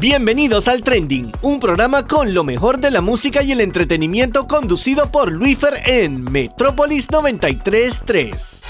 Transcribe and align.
Bienvenidos 0.00 0.68
al 0.68 0.84
Trending, 0.84 1.32
un 1.42 1.58
programa 1.58 2.06
con 2.06 2.32
lo 2.32 2.44
mejor 2.44 2.78
de 2.78 2.92
la 2.92 3.00
música 3.00 3.42
y 3.42 3.50
el 3.50 3.60
entretenimiento 3.60 4.46
conducido 4.46 5.10
por 5.10 5.32
Luifer 5.32 5.74
en 5.86 6.22
Metrópolis 6.22 7.10
933. 7.10 8.62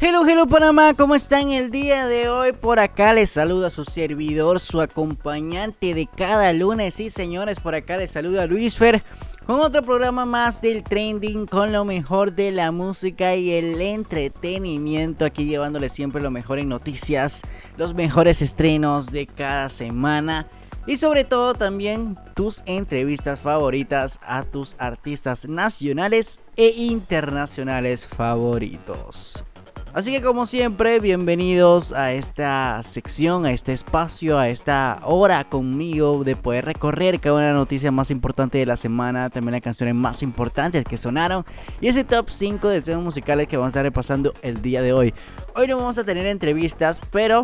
Hello, 0.00 0.26
hello 0.26 0.48
Panamá, 0.48 0.94
¿cómo 0.94 1.14
están 1.14 1.50
el 1.50 1.70
día 1.70 2.08
de 2.08 2.28
hoy? 2.30 2.50
Por 2.50 2.80
acá 2.80 3.12
les 3.12 3.30
saluda 3.30 3.70
su 3.70 3.84
servidor, 3.84 4.58
su 4.58 4.80
acompañante 4.80 5.94
de 5.94 6.08
cada 6.08 6.52
lunes. 6.52 6.94
Sí, 6.94 7.10
señores, 7.10 7.60
por 7.60 7.76
acá 7.76 7.96
les 7.96 8.10
saluda 8.10 8.46
Luisfer 8.46 9.04
con 9.50 9.58
otro 9.58 9.82
programa 9.82 10.26
más 10.26 10.62
del 10.62 10.84
trending 10.84 11.44
con 11.44 11.72
lo 11.72 11.84
mejor 11.84 12.34
de 12.34 12.52
la 12.52 12.70
música 12.70 13.34
y 13.34 13.50
el 13.50 13.80
entretenimiento 13.80 15.24
aquí 15.24 15.44
llevándoles 15.44 15.92
siempre 15.92 16.22
lo 16.22 16.30
mejor 16.30 16.60
en 16.60 16.68
noticias, 16.68 17.42
los 17.76 17.92
mejores 17.92 18.42
estrenos 18.42 19.06
de 19.10 19.26
cada 19.26 19.68
semana 19.68 20.46
y 20.86 20.98
sobre 20.98 21.24
todo 21.24 21.54
también 21.54 22.16
tus 22.36 22.62
entrevistas 22.64 23.40
favoritas 23.40 24.20
a 24.22 24.44
tus 24.44 24.76
artistas 24.78 25.48
nacionales 25.48 26.42
e 26.56 26.68
internacionales 26.68 28.06
favoritos. 28.06 29.42
Así 29.92 30.12
que 30.12 30.22
como 30.22 30.46
siempre, 30.46 31.00
bienvenidos 31.00 31.92
a 31.92 32.12
esta 32.12 32.80
sección, 32.84 33.44
a 33.44 33.50
este 33.50 33.72
espacio, 33.72 34.38
a 34.38 34.48
esta 34.48 35.00
hora 35.02 35.42
conmigo 35.42 36.22
de 36.22 36.36
poder 36.36 36.64
recorrer 36.64 37.18
cada 37.18 37.34
una 37.34 37.46
de 37.46 37.52
las 37.52 37.58
noticias 37.58 37.92
más 37.92 38.12
importantes 38.12 38.60
de 38.60 38.66
la 38.66 38.76
semana, 38.76 39.30
también 39.30 39.52
las 39.52 39.62
canciones 39.62 39.96
más 39.96 40.22
importantes 40.22 40.84
que 40.84 40.96
sonaron 40.96 41.44
y 41.80 41.88
ese 41.88 42.04
top 42.04 42.30
5 42.30 42.68
de 42.68 42.76
escenas 42.76 43.02
musicales 43.02 43.48
que 43.48 43.56
vamos 43.56 43.70
a 43.70 43.70
estar 43.70 43.84
repasando 43.84 44.32
el 44.42 44.62
día 44.62 44.80
de 44.80 44.92
hoy. 44.92 45.12
Hoy 45.56 45.66
no 45.66 45.78
vamos 45.78 45.98
a 45.98 46.04
tener 46.04 46.24
entrevistas, 46.26 47.00
pero 47.10 47.42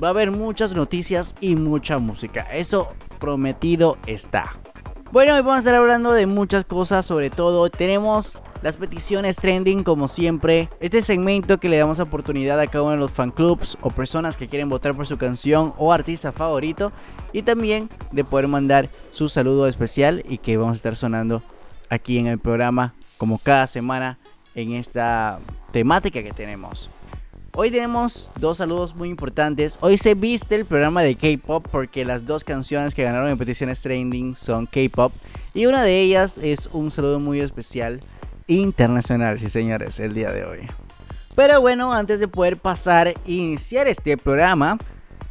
va 0.00 0.08
a 0.08 0.10
haber 0.10 0.30
muchas 0.30 0.74
noticias 0.74 1.34
y 1.40 1.56
mucha 1.56 1.98
música. 1.98 2.42
Eso 2.52 2.92
prometido 3.18 3.98
está. 4.06 4.56
Bueno, 5.10 5.34
hoy 5.34 5.40
vamos 5.40 5.56
a 5.56 5.58
estar 5.58 5.74
hablando 5.74 6.12
de 6.12 6.26
muchas 6.26 6.64
cosas, 6.64 7.04
sobre 7.04 7.30
todo 7.30 7.70
tenemos 7.70 8.38
las 8.62 8.76
peticiones 8.76 9.36
trending 9.36 9.84
como 9.84 10.08
siempre, 10.08 10.68
este 10.80 11.02
segmento 11.02 11.58
que 11.58 11.68
le 11.68 11.78
damos 11.78 12.00
oportunidad 12.00 12.58
a 12.58 12.66
cada 12.66 12.84
uno 12.84 12.92
de 12.92 12.98
los 12.98 13.10
fan 13.10 13.30
clubs 13.30 13.78
o 13.80 13.90
personas 13.90 14.36
que 14.36 14.48
quieren 14.48 14.68
votar 14.68 14.94
por 14.94 15.06
su 15.06 15.16
canción 15.16 15.72
o 15.78 15.92
artista 15.92 16.32
favorito 16.32 16.92
y 17.32 17.42
también 17.42 17.88
de 18.10 18.24
poder 18.24 18.48
mandar 18.48 18.88
su 19.12 19.28
saludo 19.28 19.66
especial 19.68 20.24
y 20.28 20.38
que 20.38 20.56
vamos 20.56 20.72
a 20.72 20.76
estar 20.76 20.96
sonando 20.96 21.42
aquí 21.88 22.18
en 22.18 22.26
el 22.26 22.38
programa 22.38 22.94
como 23.16 23.38
cada 23.38 23.66
semana 23.66 24.18
en 24.54 24.72
esta 24.72 25.38
temática 25.72 26.22
que 26.22 26.32
tenemos. 26.32 26.90
Hoy 27.54 27.70
tenemos 27.70 28.30
dos 28.38 28.58
saludos 28.58 28.94
muy 28.94 29.08
importantes. 29.08 29.78
Hoy 29.80 29.98
se 29.98 30.14
viste 30.14 30.54
el 30.54 30.64
programa 30.64 31.02
de 31.02 31.16
K-Pop 31.16 31.66
porque 31.72 32.04
las 32.04 32.24
dos 32.24 32.44
canciones 32.44 32.94
que 32.94 33.02
ganaron 33.02 33.28
en 33.30 33.38
peticiones 33.38 33.82
trending 33.82 34.36
son 34.36 34.66
K-Pop. 34.66 35.12
Y 35.54 35.66
una 35.66 35.82
de 35.82 36.00
ellas 36.00 36.38
es 36.38 36.68
un 36.72 36.90
saludo 36.92 37.18
muy 37.18 37.40
especial 37.40 38.00
internacional, 38.48 39.38
sí 39.38 39.48
señores, 39.48 40.00
el 40.00 40.14
día 40.14 40.32
de 40.32 40.44
hoy. 40.44 40.60
Pero 41.36 41.60
bueno, 41.60 41.92
antes 41.92 42.18
de 42.18 42.26
poder 42.26 42.56
pasar 42.56 43.06
e 43.06 43.14
iniciar 43.26 43.86
este 43.86 44.16
programa, 44.16 44.76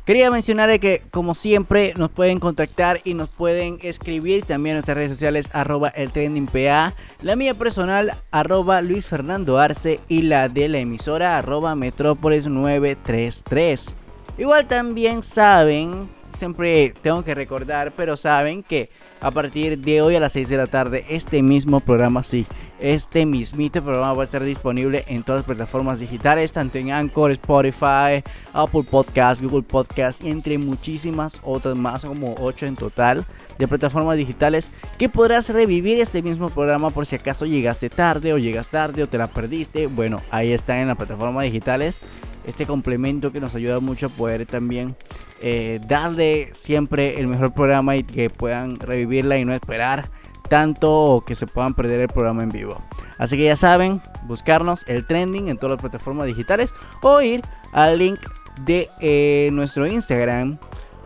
quería 0.05 0.31
mencionarle 0.31 0.79
que 0.79 1.03
como 1.11 1.35
siempre 1.35 1.93
nos 1.97 2.09
pueden 2.11 2.39
contactar 2.39 3.01
y 3.03 3.13
nos 3.13 3.27
pueden 3.27 3.79
escribir 3.81 4.45
también 4.45 4.71
en 4.71 4.77
nuestras 4.77 4.95
redes 4.95 5.11
sociales 5.11 5.49
arroba 5.51 5.89
el 5.89 6.11
trendingpa, 6.11 6.93
la 7.21 7.35
mía 7.35 7.53
personal 7.55 8.15
arroba 8.31 8.81
Luis 8.81 9.05
Fernando 9.05 9.59
Arce 9.59 9.99
y 10.07 10.21
la 10.21 10.47
de 10.47 10.69
la 10.69 10.77
emisora 10.77 11.37
arroba 11.37 11.75
Metrópolis 11.75 12.47
933. 12.47 13.97
Igual 14.37 14.67
también 14.67 15.23
saben 15.23 16.07
siempre 16.33 16.93
tengo 17.01 17.23
que 17.23 17.35
recordar, 17.35 17.91
pero 17.95 18.17
saben 18.17 18.63
que 18.63 18.89
a 19.19 19.31
partir 19.31 19.79
de 19.79 20.01
hoy 20.01 20.15
a 20.15 20.19
las 20.19 20.33
6 20.33 20.49
de 20.49 20.57
la 20.57 20.67
tarde, 20.67 21.05
este 21.09 21.41
mismo 21.41 21.79
programa, 21.79 22.23
sí, 22.23 22.45
este 22.79 23.25
mismito 23.25 23.83
programa 23.83 24.13
va 24.13 24.21
a 24.21 24.23
estar 24.23 24.43
disponible 24.43 25.03
en 25.07 25.23
todas 25.23 25.39
las 25.39 25.45
plataformas 25.45 25.99
digitales, 25.99 26.51
tanto 26.51 26.77
en 26.77 26.91
Anchor, 26.91 27.31
Spotify, 27.31 28.23
Apple 28.53 28.83
Podcast, 28.89 29.41
Google 29.41 29.63
Podcast, 29.63 30.23
entre 30.23 30.57
muchísimas 30.57 31.39
otras 31.43 31.75
más, 31.75 32.05
como 32.05 32.35
8 32.39 32.67
en 32.67 32.75
total 32.75 33.25
de 33.57 33.67
plataformas 33.67 34.17
digitales, 34.17 34.71
que 34.99 35.09
podrás 35.09 35.49
revivir 35.49 35.99
este 35.99 36.21
mismo 36.21 36.49
programa 36.49 36.91
por 36.91 37.05
si 37.05 37.15
acaso 37.15 37.45
llegaste 37.45 37.89
tarde 37.89 38.33
o 38.33 38.37
llegas 38.37 38.69
tarde 38.69 39.03
o 39.03 39.07
te 39.07 39.17
la 39.17 39.27
perdiste. 39.27 39.87
Bueno, 39.87 40.21
ahí 40.29 40.51
está 40.51 40.79
en 40.79 40.87
las 40.87 40.97
plataformas 40.97 41.43
digitales 41.43 42.01
este 42.47 42.65
complemento 42.65 43.31
que 43.31 43.41
nos 43.41 43.53
ayuda 43.55 43.81
mucho 43.81 44.07
a 44.07 44.09
poder 44.09 44.45
también 44.45 44.95
eh, 45.41 45.79
darle 45.87 46.49
siempre 46.53 47.19
el 47.19 47.27
mejor 47.27 47.53
programa 47.53 47.95
y 47.95 48.03
que 48.03 48.29
puedan 48.29 48.79
revivirla 48.79 49.37
y 49.37 49.45
no 49.45 49.53
esperar 49.53 50.09
tanto 50.47 50.91
o 50.91 51.25
que 51.25 51.35
se 51.35 51.47
puedan 51.47 51.73
perder 51.73 51.99
el 51.99 52.07
programa 52.07 52.43
en 52.43 52.49
vivo. 52.49 52.81
Así 53.17 53.37
que 53.37 53.45
ya 53.45 53.55
saben, 53.55 54.01
buscarnos 54.23 54.83
el 54.87 55.05
trending 55.05 55.49
en 55.49 55.57
todas 55.57 55.75
las 55.75 55.81
plataformas 55.81 56.27
digitales 56.27 56.73
o 57.01 57.21
ir 57.21 57.41
al 57.73 57.97
link 57.97 58.19
de 58.65 58.89
eh, 58.99 59.49
nuestro 59.51 59.85
Instagram. 59.87 60.57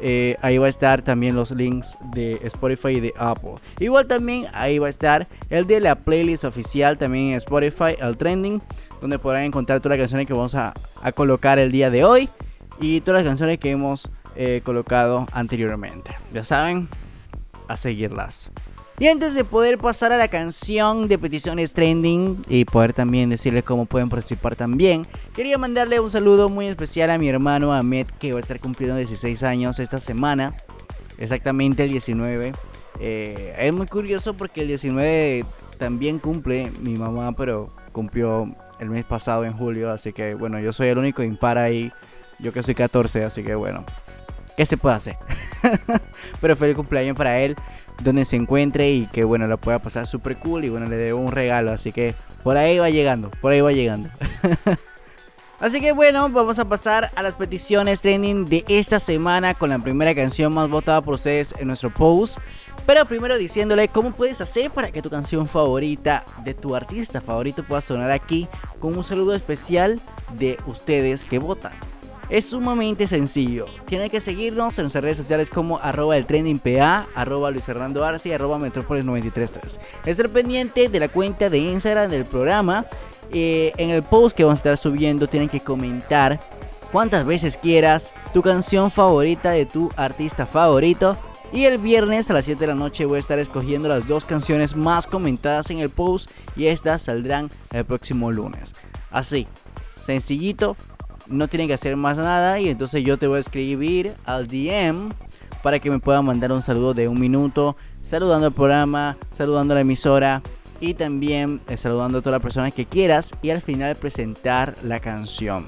Eh, 0.03 0.35
ahí 0.41 0.57
va 0.57 0.65
a 0.65 0.69
estar 0.69 1.03
también 1.03 1.35
los 1.35 1.51
links 1.51 1.95
de 2.11 2.39
Spotify 2.43 2.89
y 2.89 2.99
de 3.01 3.13
Apple. 3.17 3.55
Igual 3.79 4.07
también 4.07 4.45
ahí 4.53 4.79
va 4.79 4.87
a 4.87 4.89
estar 4.89 5.27
el 5.49 5.67
de 5.67 5.79
la 5.79 5.95
playlist 5.95 6.43
oficial 6.43 6.97
también 6.97 7.31
en 7.31 7.33
Spotify, 7.35 7.95
el 7.99 8.17
trending, 8.17 8.61
donde 8.99 9.19
podrán 9.19 9.43
encontrar 9.43 9.79
todas 9.79 9.97
las 9.97 10.03
canciones 10.03 10.27
que 10.27 10.33
vamos 10.33 10.55
a, 10.55 10.73
a 11.03 11.11
colocar 11.11 11.59
el 11.59 11.71
día 11.71 11.91
de 11.91 12.03
hoy 12.03 12.29
y 12.79 13.01
todas 13.01 13.23
las 13.23 13.29
canciones 13.29 13.59
que 13.59 13.69
hemos 13.69 14.09
eh, 14.43 14.61
colocado 14.63 15.27
anteriormente. 15.33 16.09
Ya 16.33 16.43
saben, 16.43 16.89
a 17.67 17.77
seguirlas. 17.77 18.49
Y 18.97 19.07
antes 19.07 19.35
de 19.35 19.43
poder 19.43 19.77
pasar 19.77 20.11
a 20.11 20.17
la 20.17 20.29
canción 20.29 21.07
de 21.07 21.19
peticiones 21.19 21.73
trending 21.73 22.41
y 22.49 22.65
poder 22.65 22.93
también 22.93 23.29
decirles 23.29 23.63
cómo 23.63 23.85
pueden 23.85 24.09
participar 24.09 24.55
también, 24.55 25.05
quería 25.35 25.59
mandarle 25.59 25.99
un 25.99 26.09
saludo 26.09 26.49
muy 26.49 26.65
especial 26.65 27.11
a 27.11 27.19
mi 27.19 27.29
hermano 27.29 27.71
Ahmed 27.71 28.07
que 28.17 28.31
va 28.31 28.37
a 28.37 28.41
estar 28.41 28.59
cumpliendo 28.59 28.97
16 28.97 29.43
años 29.43 29.77
esta 29.77 29.99
semana, 29.99 30.55
exactamente 31.19 31.83
el 31.83 31.91
19. 31.91 32.53
Eh, 32.99 33.55
es 33.59 33.73
muy 33.73 33.85
curioso 33.85 34.33
porque 34.33 34.61
el 34.61 34.69
19 34.69 35.45
también 35.77 36.17
cumple 36.17 36.71
mi 36.79 36.95
mamá, 36.95 37.33
pero 37.33 37.69
cumplió 37.91 38.55
el 38.79 38.89
mes 38.89 39.05
pasado 39.05 39.45
en 39.45 39.53
julio, 39.53 39.91
así 39.91 40.13
que 40.13 40.33
bueno, 40.33 40.59
yo 40.59 40.73
soy 40.73 40.87
el 40.87 40.97
único 40.97 41.21
impar 41.21 41.59
ahí, 41.59 41.91
yo 42.39 42.51
que 42.51 42.63
soy 42.63 42.73
14, 42.73 43.23
así 43.23 43.43
que 43.43 43.53
bueno, 43.53 43.85
¿Qué 44.61 44.67
se 44.67 44.77
puede 44.77 44.95
hacer? 44.95 45.17
Pero 46.39 46.55
feliz 46.55 46.75
cumpleaños 46.75 47.17
para 47.17 47.39
él, 47.39 47.55
donde 48.03 48.25
se 48.25 48.35
encuentre 48.35 48.91
y 48.91 49.07
que 49.07 49.23
bueno, 49.23 49.47
lo 49.47 49.57
pueda 49.57 49.79
pasar 49.79 50.05
súper 50.05 50.37
cool 50.37 50.65
y 50.65 50.69
bueno, 50.69 50.85
le 50.85 50.97
debo 50.97 51.19
un 51.19 51.31
regalo, 51.31 51.71
así 51.71 51.91
que 51.91 52.13
por 52.43 52.57
ahí 52.57 52.77
va 52.77 52.91
llegando, 52.91 53.31
por 53.41 53.53
ahí 53.53 53.61
va 53.61 53.71
llegando. 53.71 54.11
Así 55.59 55.81
que 55.81 55.93
bueno, 55.93 56.29
vamos 56.29 56.59
a 56.59 56.65
pasar 56.65 57.11
a 57.15 57.23
las 57.23 57.33
peticiones 57.33 58.03
trending 58.03 58.45
de 58.45 58.63
esta 58.67 58.99
semana 58.99 59.55
con 59.55 59.69
la 59.69 59.79
primera 59.79 60.13
canción 60.13 60.53
más 60.53 60.69
votada 60.69 61.01
por 61.01 61.15
ustedes 61.15 61.55
en 61.57 61.67
nuestro 61.67 61.91
post. 61.91 62.37
Pero 62.85 63.05
primero 63.05 63.39
diciéndole 63.39 63.87
cómo 63.87 64.11
puedes 64.11 64.41
hacer 64.41 64.69
para 64.69 64.91
que 64.91 65.01
tu 65.01 65.09
canción 65.09 65.47
favorita 65.47 66.23
de 66.43 66.53
tu 66.53 66.75
artista 66.75 67.19
favorito 67.19 67.63
pueda 67.63 67.81
sonar 67.81 68.11
aquí 68.11 68.47
con 68.79 68.95
un 68.95 69.03
saludo 69.03 69.35
especial 69.35 69.99
de 70.37 70.57
ustedes 70.67 71.25
que 71.25 71.39
votan. 71.39 71.73
Es 72.31 72.45
sumamente 72.45 73.07
sencillo. 73.07 73.65
Tiene 73.87 74.09
que 74.09 74.21
seguirnos 74.21 74.79
en 74.79 74.85
nuestras 74.85 75.03
redes 75.03 75.17
sociales 75.17 75.49
como 75.49 75.79
arroba 75.79 76.15
el 76.15 76.25
trendingpa, 76.25 77.07
arroba 77.13 77.51
Luis 77.51 77.65
Fernando 77.65 78.05
Arce 78.05 78.33
arroba 78.33 78.57
Metrópolis 78.57 79.03
933. 79.03 79.79
Estar 80.05 80.29
pendiente 80.29 80.87
de 80.87 80.99
la 81.01 81.09
cuenta 81.09 81.49
de 81.49 81.57
Instagram 81.57 82.09
del 82.09 82.23
programa. 82.23 82.85
Eh, 83.33 83.73
en 83.75 83.89
el 83.89 84.01
post 84.03 84.37
que 84.37 84.45
vamos 84.45 84.59
a 84.59 84.61
estar 84.61 84.77
subiendo 84.77 85.27
tienen 85.27 85.49
que 85.49 85.59
comentar 85.59 86.39
cuántas 86.93 87.25
veces 87.25 87.57
quieras 87.57 88.13
tu 88.33 88.41
canción 88.41 88.91
favorita 88.91 89.51
de 89.51 89.65
tu 89.65 89.89
artista 89.97 90.45
favorito. 90.45 91.17
Y 91.51 91.65
el 91.65 91.79
viernes 91.79 92.29
a 92.29 92.33
las 92.33 92.45
7 92.45 92.61
de 92.61 92.67
la 92.67 92.75
noche 92.75 93.03
voy 93.03 93.17
a 93.17 93.19
estar 93.19 93.39
escogiendo 93.39 93.89
las 93.89 94.07
dos 94.07 94.23
canciones 94.23 94.77
más 94.77 95.05
comentadas 95.05 95.69
en 95.69 95.79
el 95.79 95.89
post 95.89 96.31
y 96.55 96.67
estas 96.67 97.01
saldrán 97.01 97.49
el 97.73 97.83
próximo 97.83 98.31
lunes. 98.31 98.73
Así, 99.09 99.47
sencillito, 99.97 100.77
no 101.31 101.47
tienen 101.47 101.67
que 101.67 101.73
hacer 101.73 101.95
más 101.95 102.17
nada 102.17 102.59
y 102.59 102.69
entonces 102.69 103.03
yo 103.03 103.17
te 103.17 103.27
voy 103.27 103.37
a 103.37 103.39
escribir 103.39 104.13
al 104.25 104.47
DM 104.47 105.09
para 105.63 105.79
que 105.79 105.89
me 105.89 105.99
puedan 105.99 106.25
mandar 106.25 106.51
un 106.51 106.61
saludo 106.61 106.93
de 106.93 107.07
un 107.07 107.19
minuto, 107.19 107.75
saludando 108.01 108.47
al 108.47 108.53
programa, 108.53 109.17
saludando 109.31 109.73
a 109.73 109.75
la 109.75 109.81
emisora 109.81 110.41
y 110.79 110.95
también 110.95 111.61
eh, 111.69 111.77
saludando 111.77 112.17
a 112.17 112.21
todas 112.21 112.33
las 112.33 112.41
personas 112.41 112.73
que 112.73 112.85
quieras 112.85 113.31
y 113.41 113.51
al 113.51 113.61
final 113.61 113.95
presentar 113.95 114.75
la 114.83 114.99
canción. 114.99 115.65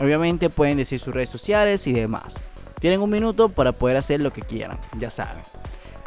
Obviamente 0.00 0.50
pueden 0.50 0.76
decir 0.76 0.98
sus 0.98 1.14
redes 1.14 1.30
sociales 1.30 1.86
y 1.86 1.92
demás. 1.92 2.40
Tienen 2.80 3.00
un 3.00 3.10
minuto 3.10 3.50
para 3.50 3.72
poder 3.72 3.96
hacer 3.96 4.20
lo 4.20 4.32
que 4.32 4.40
quieran, 4.40 4.78
ya 4.98 5.10
saben. 5.10 5.42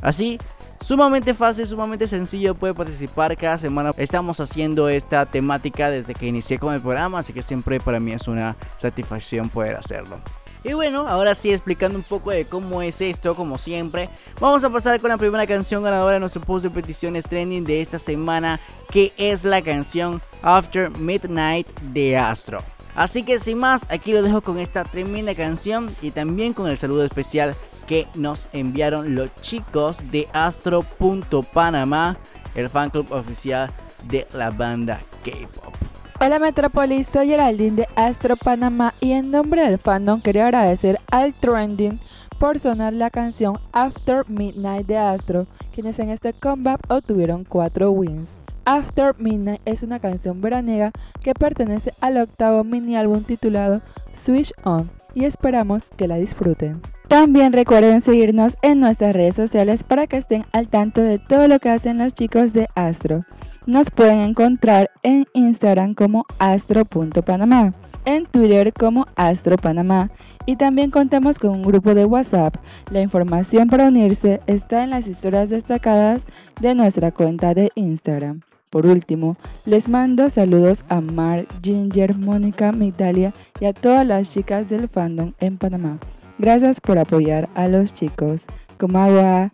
Así 0.04 0.38
Sumamente 0.84 1.34
fácil, 1.34 1.66
sumamente 1.66 2.08
sencillo, 2.08 2.56
puede 2.56 2.74
participar 2.74 3.38
cada 3.38 3.58
semana. 3.58 3.94
Estamos 3.96 4.42
haciendo 4.42 4.90
esta 4.90 5.26
temática 5.26 5.90
desde 5.90 6.14
que 6.14 6.28
inicié 6.28 6.58
con 6.60 6.74
el 6.74 6.82
programa, 6.82 7.20
así 7.20 7.32
que 7.32 7.42
siempre 7.42 7.80
para 7.80 8.02
mí 8.02 8.12
es 8.12 8.28
una 8.28 8.58
satisfacción 8.76 9.48
poder 9.48 9.78
hacerlo. 9.78 10.20
Y 10.62 10.74
bueno, 10.74 11.08
ahora 11.08 11.36
sí 11.36 11.52
explicando 11.52 11.98
un 11.98 12.04
poco 12.04 12.32
de 12.32 12.44
cómo 12.44 12.82
es 12.82 13.00
esto, 13.00 13.34
como 13.34 13.58
siempre, 13.58 14.10
vamos 14.42 14.62
a 14.66 14.70
pasar 14.70 15.00
con 15.00 15.10
la 15.10 15.18
primera 15.18 15.48
canción 15.48 15.84
ganadora 15.84 16.16
de 16.16 16.20
nuestro 16.20 16.42
post 16.42 16.66
de 16.66 16.70
peticiones 16.70 17.24
trending 17.30 17.64
de 17.64 17.82
esta 17.82 17.98
semana, 17.98 18.60
que 18.90 19.14
es 19.18 19.46
la 19.46 19.62
canción 19.62 20.22
After 20.42 20.90
Midnight 21.00 21.68
de 21.94 22.18
Astro. 22.18 22.62
Así 22.94 23.24
que 23.24 23.40
sin 23.40 23.58
más, 23.58 23.88
aquí 23.90 24.12
lo 24.12 24.22
dejo 24.22 24.42
con 24.42 24.60
esta 24.60 24.84
tremenda 24.84 25.34
canción 25.34 25.96
y 26.02 26.12
también 26.12 26.54
con 26.54 26.70
el 26.70 26.78
saludo 26.78 27.06
especial 27.06 27.56
que 27.88 28.07
nos 28.15 28.47
enviaron 28.53 29.15
los 29.15 29.33
chicos 29.41 30.00
de 30.12 30.27
Astro.panamá, 30.33 32.18
el 32.56 32.69
fan 32.69 32.89
club 32.89 33.12
oficial 33.12 33.69
de 34.07 34.27
la 34.33 34.51
banda 34.51 35.01
K-Pop. 35.24 35.74
Hola 36.19 36.39
Metrópolis, 36.39 37.07
soy 37.07 37.27
Geraldine 37.27 37.75
de 37.75 37.88
Astro 37.95 38.38
Panamá 38.38 38.94
y 39.01 39.12
en 39.12 39.30
nombre 39.31 39.68
del 39.68 39.77
fandom 39.77 40.21
quería 40.21 40.45
agradecer 40.45 41.00
al 41.12 41.33
Trending 41.33 42.00
por 42.39 42.59
sonar 42.59 42.94
la 42.94 43.09
canción 43.09 43.59
After 43.74 44.30
Midnight 44.30 44.88
de 44.88 44.97
Astro, 44.97 45.47
quienes 45.74 46.00
en 46.00 46.09
este 46.09 46.31
comeback 46.33 46.80
obtuvieron 46.89 47.44
4 47.44 47.91
wins. 47.91 48.35
After 48.65 49.13
Midnight 49.18 49.62
es 49.65 49.83
una 49.83 50.00
canción 50.00 50.39
veraniega 50.39 50.92
que 51.21 51.33
pertenece 51.33 51.94
al 52.00 52.18
octavo 52.18 52.63
mini 52.63 52.95
álbum 52.95 53.24
titulado 53.24 53.81
Switch 54.13 54.54
On 54.63 54.89
y 55.13 55.25
esperamos 55.25 55.89
que 55.98 56.07
la 56.07 56.15
disfruten. 56.15 56.81
También 57.10 57.51
recuerden 57.51 58.01
seguirnos 58.01 58.56
en 58.62 58.80
nuestras 58.80 59.13
redes 59.13 59.36
sociales 59.36 59.83
para 59.83 60.07
que 60.07 60.18
estén 60.18 60.45
al 60.54 60.69
tanto 60.69 61.01
de 61.01 61.19
todo 61.19 61.48
lo 61.48 61.60
que 61.60 61.69
hacen 61.69 61.98
los 61.98 62.13
chicos 62.13 62.54
de 62.54 62.68
Astro. 62.74 63.21
Nos 63.65 63.92
pueden 63.92 64.19
encontrar 64.19 64.92
en 65.04 65.25
Instagram 65.33 65.94
como 65.94 66.25
astro.panamá, 66.39 67.74
en 68.06 68.25
Twitter 68.25 68.74
como 68.74 69.07
astropanamá 69.16 70.09
y 70.45 70.56
también 70.56 70.92
contamos 70.92 71.39
con 71.39 71.51
un 71.51 71.63
grupo 71.63 71.94
de 71.94 72.06
WhatsApp. 72.06 72.56
La 72.92 73.01
información 73.01 73.68
para 73.68 73.88
unirse 73.88 74.42
está 74.48 74.83
en 74.83 74.89
las 74.89 75.07
historias 75.07 75.50
destacadas 75.50 76.25
de 76.59 76.75
nuestra 76.75 77.12
cuenta 77.12 77.54
de 77.54 77.71
Instagram. 77.75 78.42
Por 78.74 78.88
último, 78.88 79.38
les 79.68 79.88
mando 79.88 80.30
saludos 80.31 80.84
a 80.90 81.00
Mar, 81.00 81.46
Ginger, 81.62 82.18
Mónica, 82.18 82.72
Mitalia 82.72 83.31
y 83.60 83.66
a 83.66 83.74
todas 83.74 84.04
las 84.04 84.31
chicas 84.31 84.68
del 84.68 84.90
fandom 84.90 85.34
en 85.40 85.60
Panamá. 85.60 86.00
Gracias 86.40 86.81
por 86.81 86.98
apoyar 86.98 87.50
a 87.54 87.68
los 87.68 87.94
chicos. 87.94 88.46
Como 88.80 88.98
agua, 88.98 89.54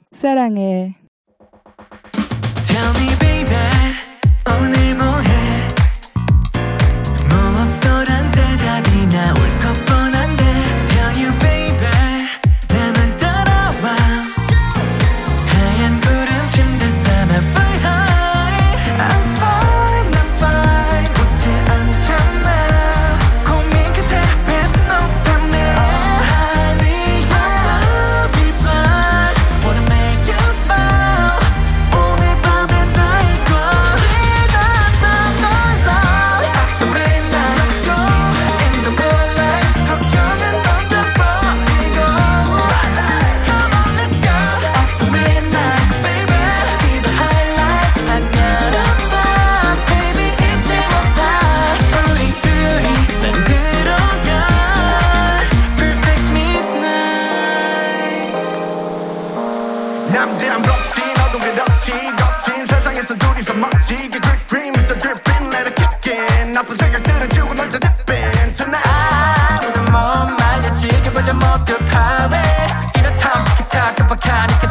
time. 74.20 74.69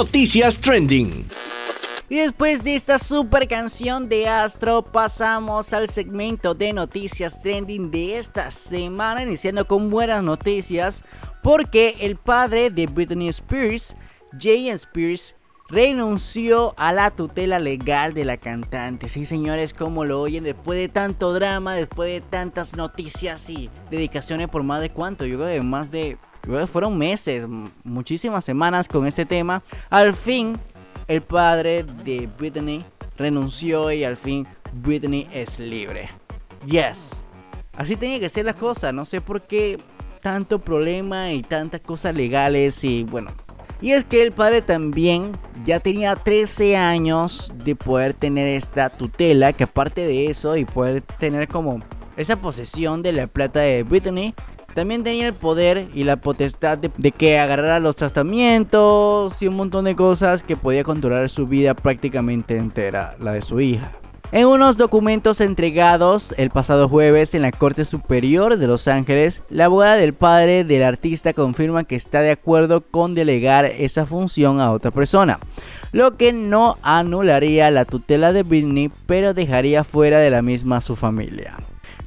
Noticias 0.00 0.56
Trending. 0.56 1.26
Y 2.08 2.16
después 2.16 2.64
de 2.64 2.74
esta 2.74 2.96
super 2.96 3.46
canción 3.46 4.08
de 4.08 4.28
Astro, 4.28 4.82
pasamos 4.82 5.74
al 5.74 5.88
segmento 5.88 6.54
de 6.54 6.72
noticias 6.72 7.42
trending 7.42 7.90
de 7.90 8.16
esta 8.16 8.50
semana, 8.50 9.24
iniciando 9.24 9.66
con 9.66 9.90
buenas 9.90 10.22
noticias, 10.22 11.04
porque 11.42 11.96
el 12.00 12.16
padre 12.16 12.70
de 12.70 12.86
Britney 12.86 13.28
Spears, 13.28 13.94
Jay 14.40 14.70
Spears, 14.70 15.34
renunció 15.68 16.72
a 16.78 16.94
la 16.94 17.10
tutela 17.10 17.58
legal 17.58 18.14
de 18.14 18.24
la 18.24 18.38
cantante. 18.38 19.10
Sí, 19.10 19.26
señores, 19.26 19.74
como 19.74 20.06
lo 20.06 20.22
oyen, 20.22 20.44
después 20.44 20.78
de 20.78 20.88
tanto 20.88 21.34
drama, 21.34 21.74
después 21.74 22.10
de 22.10 22.22
tantas 22.22 22.74
noticias 22.74 23.50
y 23.50 23.68
dedicaciones 23.90 24.48
por 24.48 24.62
más 24.62 24.80
de 24.80 24.88
cuánto, 24.88 25.26
yo 25.26 25.36
creo 25.36 25.48
que 25.50 25.60
más 25.60 25.90
de 25.90 26.16
fueron 26.68 26.96
meses, 26.96 27.46
muchísimas 27.84 28.44
semanas 28.44 28.88
con 28.88 29.06
este 29.06 29.24
tema. 29.24 29.62
Al 29.88 30.14
fin, 30.14 30.58
el 31.08 31.22
padre 31.22 31.84
de 32.04 32.28
Britney 32.38 32.84
renunció 33.16 33.90
y 33.92 34.04
al 34.04 34.16
fin 34.16 34.46
Britney 34.72 35.28
es 35.32 35.58
libre. 35.58 36.08
Yes. 36.64 37.24
Así 37.76 37.96
tenía 37.96 38.20
que 38.20 38.28
ser 38.28 38.44
la 38.44 38.54
cosa, 38.54 38.92
no 38.92 39.04
sé 39.04 39.20
por 39.20 39.42
qué 39.42 39.78
tanto 40.20 40.58
problema 40.58 41.32
y 41.32 41.42
tantas 41.42 41.80
cosas 41.80 42.14
legales 42.14 42.84
y 42.84 43.04
bueno. 43.04 43.30
Y 43.80 43.92
es 43.92 44.04
que 44.04 44.22
el 44.22 44.32
padre 44.32 44.60
también 44.60 45.32
ya 45.64 45.80
tenía 45.80 46.14
13 46.14 46.76
años 46.76 47.52
de 47.64 47.74
poder 47.74 48.12
tener 48.12 48.46
esta 48.46 48.90
tutela, 48.90 49.54
que 49.54 49.64
aparte 49.64 50.06
de 50.06 50.26
eso 50.26 50.56
y 50.56 50.66
poder 50.66 51.00
tener 51.00 51.48
como 51.48 51.80
esa 52.18 52.36
posesión 52.36 53.02
de 53.02 53.12
la 53.14 53.26
plata 53.26 53.60
de 53.60 53.82
Britney, 53.82 54.34
también 54.74 55.04
tenía 55.04 55.26
el 55.26 55.34
poder 55.34 55.88
y 55.94 56.04
la 56.04 56.16
potestad 56.16 56.78
de, 56.78 57.12
que 57.12 57.38
agarrara 57.38 57.80
los 57.80 57.96
tratamientos 57.96 59.40
y 59.42 59.48
un 59.48 59.56
montón 59.56 59.84
de 59.84 59.96
cosas 59.96 60.42
que 60.42 60.56
podía 60.56 60.84
controlar 60.84 61.28
su 61.28 61.46
vida 61.46 61.74
prácticamente 61.74 62.56
entera, 62.56 63.16
la 63.20 63.32
de 63.32 63.42
su 63.42 63.60
hija. 63.60 63.92
En 64.32 64.46
unos 64.46 64.76
documentos 64.76 65.40
entregados 65.40 66.32
el 66.38 66.50
pasado 66.50 66.88
jueves 66.88 67.34
en 67.34 67.42
la 67.42 67.50
Corte 67.50 67.84
Superior 67.84 68.58
de 68.58 68.68
Los 68.68 68.86
Ángeles, 68.86 69.42
la 69.50 69.64
abogada 69.64 69.96
del 69.96 70.14
padre 70.14 70.62
del 70.62 70.84
artista 70.84 71.32
confirma 71.32 71.82
que 71.82 71.96
está 71.96 72.20
de 72.20 72.30
acuerdo 72.30 72.80
con 72.80 73.16
delegar 73.16 73.64
esa 73.64 74.06
función 74.06 74.60
a 74.60 74.70
otra 74.70 74.92
persona, 74.92 75.40
lo 75.90 76.16
que 76.16 76.32
no 76.32 76.78
anularía 76.82 77.72
la 77.72 77.84
tutela 77.84 78.32
de 78.32 78.44
Britney, 78.44 78.92
pero 79.06 79.34
dejaría 79.34 79.82
fuera 79.82 80.20
de 80.20 80.30
la 80.30 80.42
misma 80.42 80.76
a 80.76 80.80
su 80.80 80.94
familia. 80.94 81.56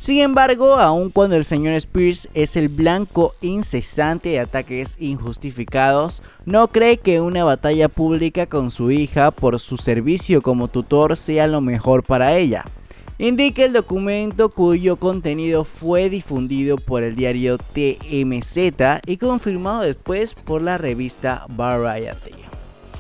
Sin 0.04 0.20
embargo, 0.20 0.74
aun 0.74 1.12
cuando 1.12 1.38
el 1.38 1.46
señor 1.46 1.76
Spears 1.76 2.28
es 2.34 2.58
el 2.58 2.68
blanco 2.68 3.36
incesante 3.40 4.28
de 4.28 4.42
ataques 4.42 4.98
injustificados, 5.00 6.22
no 6.44 6.68
cree 6.68 6.98
que 6.98 7.22
una 7.22 7.46
batalla 7.46 7.88
pública 7.88 8.46
con 8.48 8.70
su 8.70 8.92
hija 8.92 9.32
por 9.32 9.62
su 9.62 9.78
servicio 9.78 10.42
como 10.42 10.68
tutor 10.68 11.16
sea 11.16 11.48
lo 11.48 11.62
mejor 11.62 12.04
para 12.04 12.36
ella. 12.36 12.66
Indica 13.18 13.64
el 13.64 13.72
documento 13.72 14.50
cuyo 14.50 14.98
contenido 14.98 15.64
fue 15.64 16.10
difundido 16.10 16.76
por 16.76 17.04
el 17.04 17.16
diario 17.16 17.58
TMZ 17.58 18.58
y 19.08 19.16
confirmado 19.16 19.84
después 19.84 20.34
por 20.34 20.62
la 20.62 20.78
revista 20.78 21.46
Variety. 21.48 22.44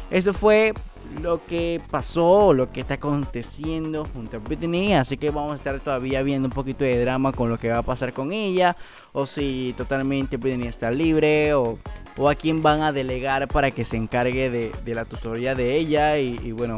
Eso 0.09 0.31
fue 0.31 0.73
lo 1.21 1.45
que 1.45 1.81
pasó, 1.91 2.53
lo 2.53 2.71
que 2.71 2.81
está 2.81 2.95
aconteciendo 2.95 4.05
junto 4.13 4.37
a 4.37 4.39
Britney. 4.39 4.93
Así 4.93 5.17
que 5.17 5.29
vamos 5.29 5.53
a 5.53 5.55
estar 5.55 5.79
todavía 5.79 6.23
viendo 6.23 6.47
un 6.47 6.53
poquito 6.53 6.83
de 6.83 6.99
drama 6.99 7.31
con 7.31 7.49
lo 7.49 7.59
que 7.59 7.69
va 7.69 7.79
a 7.79 7.83
pasar 7.83 8.13
con 8.13 8.31
ella. 8.31 8.75
O 9.11 9.25
si 9.25 9.73
totalmente 9.77 10.37
Britney 10.37 10.67
está 10.67 10.91
libre. 10.91 11.53
O, 11.53 11.77
a 12.29 12.35
quién 12.35 12.61
van 12.61 12.81
a 12.81 12.91
delegar 12.91 13.47
para 13.47 13.71
que 13.71 13.85
se 13.85 13.97
encargue 13.97 14.49
de, 14.49 14.95
la 14.95 15.05
tutoría 15.05 15.55
de 15.55 15.75
ella. 15.77 16.17
Y, 16.19 16.39
y 16.43 16.51
bueno, 16.51 16.77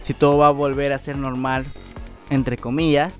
si 0.00 0.14
todo 0.14 0.38
va 0.38 0.48
a 0.48 0.52
volver 0.52 0.92
a 0.92 0.98
ser 0.98 1.16
normal, 1.16 1.66
entre 2.30 2.56
comillas 2.56 3.16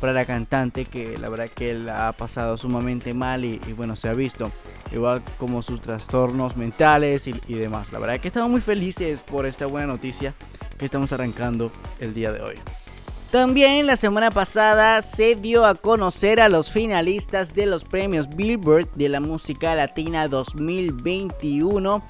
para 0.00 0.12
la 0.12 0.24
cantante 0.24 0.84
que 0.84 1.18
la 1.18 1.28
verdad 1.28 1.48
que 1.48 1.74
la 1.74 2.08
ha 2.08 2.12
pasado 2.12 2.56
sumamente 2.56 3.14
mal 3.14 3.44
y, 3.44 3.58
bueno 3.76 3.96
se 3.96 4.08
ha 4.08 4.14
visto 4.14 4.50
igual 4.92 5.22
como 5.38 5.62
sus 5.62 5.80
trastornos 5.80 6.56
mentales 6.56 7.26
y, 7.26 7.34
y, 7.48 7.54
demás 7.54 7.92
la 7.92 7.98
verdad 7.98 8.20
que 8.20 8.28
estamos 8.28 8.50
muy 8.50 8.60
felices 8.60 9.22
por 9.22 9.46
esta 9.46 9.66
buena 9.66 9.86
noticia 9.86 10.34
que 10.78 10.84
estamos 10.84 11.12
arrancando 11.12 11.72
el 11.98 12.14
día 12.14 12.32
de 12.32 12.40
hoy 12.42 12.56
también 13.30 13.86
la 13.86 13.96
semana 13.96 14.30
pasada 14.30 15.02
se 15.02 15.34
dio 15.34 15.66
a 15.66 15.74
conocer 15.74 16.40
a 16.40 16.48
los 16.48 16.70
finalistas 16.70 17.54
de 17.54 17.66
los 17.66 17.84
premios 17.84 18.28
Billboard 18.28 18.88
de 18.94 19.08
la 19.08 19.20
música 19.20 19.74
latina 19.74 20.28
2021 20.28 22.02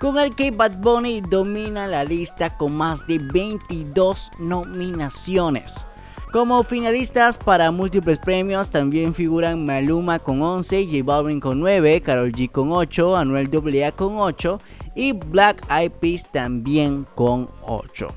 con 0.00 0.18
el 0.18 0.34
que 0.34 0.50
Bad 0.50 0.80
Bunny 0.80 1.20
domina 1.22 1.86
la 1.86 2.04
lista 2.04 2.56
con 2.56 2.76
más 2.76 3.06
de 3.06 3.18
22 3.18 4.32
nominaciones. 4.38 5.86
Como 6.34 6.64
finalistas 6.64 7.38
para 7.38 7.70
múltiples 7.70 8.18
premios 8.18 8.68
también 8.68 9.14
figuran 9.14 9.64
Maluma 9.64 10.18
con 10.18 10.42
11, 10.42 10.84
J 10.84 11.04
Balvin 11.04 11.38
con 11.38 11.60
9, 11.60 12.00
Karol 12.00 12.32
G 12.32 12.50
con 12.50 12.72
8, 12.72 13.16
Anuel 13.16 13.48
AA 13.52 13.92
con 13.92 14.18
8 14.18 14.60
y 14.96 15.12
Black 15.12 15.64
Eyed 15.70 15.92
Peas 15.92 16.28
también 16.32 17.06
con 17.14 17.48
8. 17.62 18.12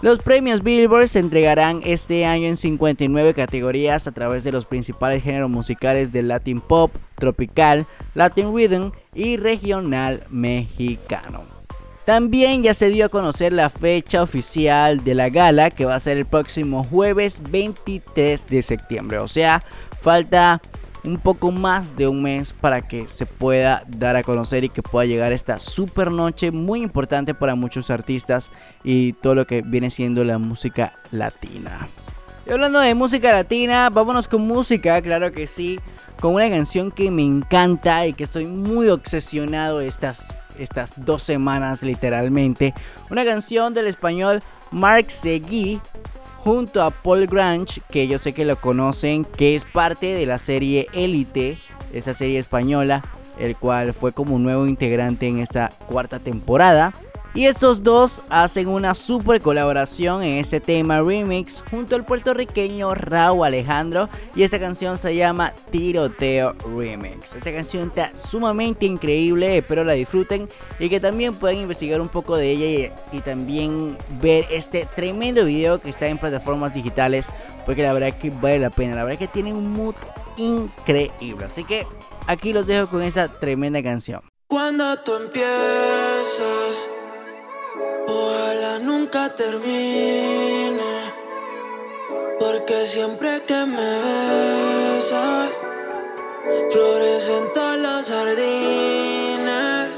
Los 0.00 0.18
premios 0.18 0.64
Billboard 0.64 1.06
se 1.06 1.20
entregarán 1.20 1.82
este 1.84 2.26
año 2.26 2.48
en 2.48 2.56
59 2.56 3.32
categorías 3.32 4.08
a 4.08 4.12
través 4.12 4.42
de 4.42 4.50
los 4.50 4.64
principales 4.64 5.22
géneros 5.22 5.48
musicales 5.48 6.10
del 6.10 6.26
Latin 6.26 6.60
Pop, 6.60 6.90
Tropical, 7.14 7.86
Latin 8.16 8.52
Rhythm 8.52 8.90
y 9.14 9.36
Regional 9.36 10.24
Mexicano. 10.30 11.51
También 12.04 12.64
ya 12.64 12.74
se 12.74 12.88
dio 12.88 13.06
a 13.06 13.08
conocer 13.08 13.52
la 13.52 13.70
fecha 13.70 14.22
oficial 14.22 15.04
de 15.04 15.14
la 15.14 15.28
gala 15.28 15.70
que 15.70 15.84
va 15.84 15.94
a 15.94 16.00
ser 16.00 16.16
el 16.16 16.26
próximo 16.26 16.82
jueves 16.82 17.40
23 17.50 18.46
de 18.48 18.62
septiembre. 18.62 19.18
O 19.18 19.28
sea, 19.28 19.62
falta 20.00 20.60
un 21.04 21.18
poco 21.18 21.52
más 21.52 21.96
de 21.96 22.08
un 22.08 22.22
mes 22.22 22.52
para 22.52 22.86
que 22.86 23.06
se 23.08 23.26
pueda 23.26 23.84
dar 23.86 24.16
a 24.16 24.24
conocer 24.24 24.64
y 24.64 24.68
que 24.68 24.82
pueda 24.82 25.06
llegar 25.06 25.32
esta 25.32 25.60
super 25.60 26.10
noche 26.10 26.50
muy 26.50 26.82
importante 26.82 27.34
para 27.34 27.54
muchos 27.54 27.90
artistas 27.90 28.50
y 28.82 29.12
todo 29.14 29.36
lo 29.36 29.46
que 29.46 29.62
viene 29.62 29.90
siendo 29.90 30.24
la 30.24 30.38
música 30.38 30.94
latina. 31.12 31.88
Y 32.46 32.50
hablando 32.50 32.80
de 32.80 32.94
música 32.96 33.32
latina, 33.32 33.88
vámonos 33.90 34.26
con 34.26 34.42
música, 34.42 35.00
claro 35.02 35.30
que 35.30 35.46
sí, 35.46 35.78
con 36.20 36.34
una 36.34 36.50
canción 36.50 36.90
que 36.90 37.12
me 37.12 37.22
encanta 37.22 38.06
y 38.06 38.12
que 38.12 38.24
estoy 38.24 38.46
muy 38.46 38.88
obsesionado 38.88 39.80
estas 39.80 40.34
estas 40.58 40.94
dos 40.96 41.22
semanas 41.22 41.82
literalmente. 41.82 42.74
Una 43.10 43.24
canción 43.24 43.74
del 43.74 43.86
español 43.86 44.42
Mark 44.70 45.10
Seguí 45.10 45.80
junto 46.44 46.82
a 46.82 46.90
Paul 46.90 47.26
Grange, 47.26 47.80
que 47.88 48.08
yo 48.08 48.18
sé 48.18 48.32
que 48.32 48.44
lo 48.44 48.60
conocen, 48.60 49.24
que 49.24 49.54
es 49.54 49.64
parte 49.64 50.14
de 50.14 50.26
la 50.26 50.38
serie 50.38 50.88
Elite, 50.92 51.58
esa 51.92 52.14
serie 52.14 52.38
española, 52.38 53.02
el 53.38 53.56
cual 53.56 53.94
fue 53.94 54.12
como 54.12 54.34
un 54.34 54.42
nuevo 54.42 54.66
integrante 54.66 55.28
en 55.28 55.38
esta 55.38 55.70
cuarta 55.86 56.18
temporada. 56.18 56.92
Y 57.34 57.46
estos 57.46 57.82
dos 57.82 58.20
hacen 58.28 58.68
una 58.68 58.94
super 58.94 59.40
colaboración 59.40 60.22
en 60.22 60.36
este 60.36 60.60
tema 60.60 61.00
remix 61.00 61.62
junto 61.70 61.96
al 61.96 62.04
puertorriqueño 62.04 62.94
Raúl 62.94 63.46
Alejandro 63.46 64.10
y 64.34 64.42
esta 64.42 64.60
canción 64.60 64.98
se 64.98 65.16
llama 65.16 65.54
Tiroteo 65.70 66.54
Remix. 66.76 67.34
Esta 67.34 67.50
canción 67.50 67.88
está 67.88 68.18
sumamente 68.18 68.84
increíble, 68.84 69.56
espero 69.56 69.82
la 69.82 69.94
disfruten 69.94 70.46
y 70.78 70.90
que 70.90 71.00
también 71.00 71.34
puedan 71.34 71.56
investigar 71.56 72.02
un 72.02 72.10
poco 72.10 72.36
de 72.36 72.50
ella 72.50 72.94
y, 73.12 73.20
también 73.22 73.96
ver 74.20 74.46
este 74.50 74.86
tremendo 74.94 75.46
video 75.46 75.80
que 75.80 75.88
está 75.88 76.08
en 76.08 76.18
plataformas 76.18 76.74
digitales 76.74 77.30
porque 77.64 77.82
la 77.82 77.94
verdad 77.94 78.18
que 78.18 78.28
vale 78.28 78.58
la 78.58 78.68
pena, 78.68 78.94
la 78.94 79.04
verdad 79.04 79.18
que 79.18 79.28
tiene 79.28 79.54
un 79.54 79.72
mood 79.72 79.94
increíble. 80.36 81.46
Así 81.46 81.64
que 81.64 81.86
aquí 82.26 82.52
los 82.52 82.66
dejo 82.66 82.88
con 82.88 83.02
esta 83.02 83.28
tremenda 83.28 83.82
canción. 83.82 84.20
Cuando 84.48 84.98
tú 84.98 85.14
empiezas 85.14 86.90
Ojalá 88.08 88.78
nunca 88.78 89.34
termine, 89.34 91.12
porque 92.38 92.84
siempre 92.86 93.42
que 93.46 93.66
me 93.66 93.90
besas, 94.96 95.50
florecen 96.70 97.52
todos 97.54 97.78
los 97.78 98.08
jardines. 98.08 99.90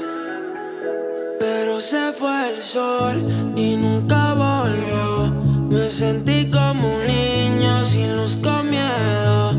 Pero 1.39 1.81
se 1.81 2.13
fue 2.13 2.49
el 2.49 2.59
sol 2.59 3.15
y 3.55 3.75
nunca 3.75 4.33
volvió. 4.33 5.31
Me 5.69 5.89
sentí 5.89 6.49
como 6.49 6.95
un 6.95 7.07
niño 7.07 7.83
sin 7.85 8.15
luz 8.17 8.37
con 8.41 8.69
miedo. 8.69 9.55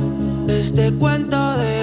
Este 0.49 0.93
cuento 0.95 1.37
de 1.59 1.76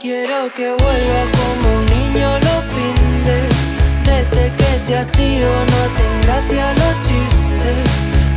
quiero 0.00 0.52
que 0.54 0.70
vuelva 0.70 1.22
como 1.38 1.78
un 1.78 1.86
niño 1.86 2.38
los 2.38 2.64
fines. 2.74 3.48
Desde 4.04 4.54
que 4.54 4.80
te 4.86 4.96
has 4.96 5.18
ido 5.18 5.48
no 5.48 5.76
hacen 5.86 6.20
gracia 6.22 6.72
los 6.72 6.94
chistes. 7.06 7.84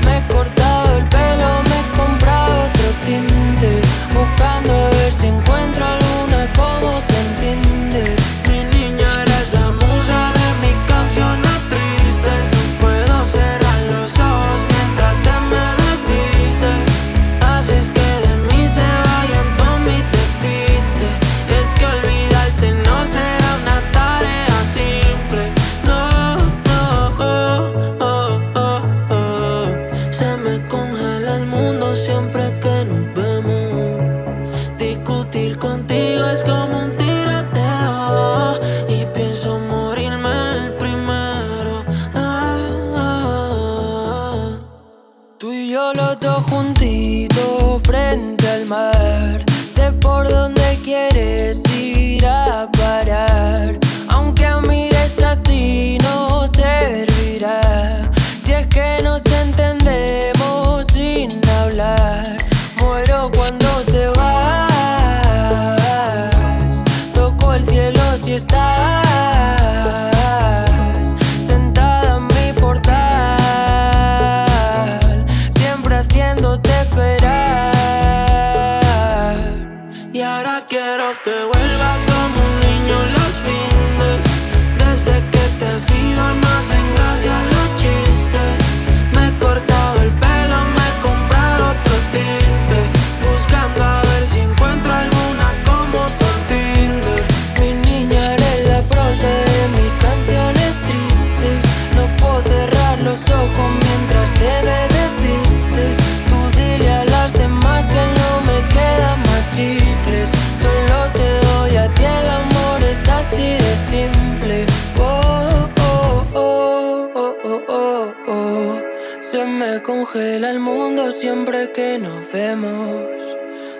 Me 0.05 0.17
he 0.17 0.27
cortado 0.27 0.97
el 0.97 1.07
pelo, 1.09 1.49
me 1.69 1.79
he 1.79 1.97
comprado 1.97 2.65
otro 2.65 2.85
tinte 3.05 3.81
Buscando 4.13 4.73
a 4.73 4.89
ver 4.89 5.11
si 5.11 5.27
encuentro 5.27 5.85
alguna 5.85 6.51
como 6.53 7.00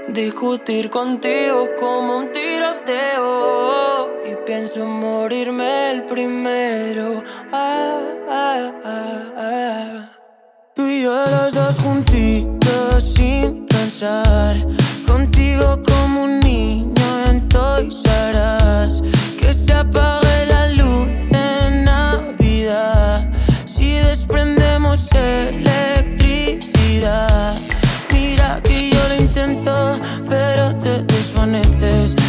Discutir 0.09 0.89
contigo 0.89 1.69
como 1.79 2.17
un 2.17 2.31
tiroteo. 2.33 4.09
Y 4.29 4.35
pienso 4.45 4.85
morirme 4.85 5.91
el 5.91 6.03
primero. 6.03 7.23
Ah, 7.53 8.01
ah, 8.29 8.71
ah, 8.83 9.23
ah. 9.37 10.09
Tú 10.75 10.85
y 10.85 11.03
yo 11.03 11.25
los 11.27 11.53
dos 11.53 11.77
juntitos 11.79 12.00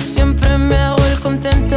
Siempre 0.07 0.57
me 0.57 0.75
hago 0.75 1.05
el 1.05 1.21
contento, 1.21 1.77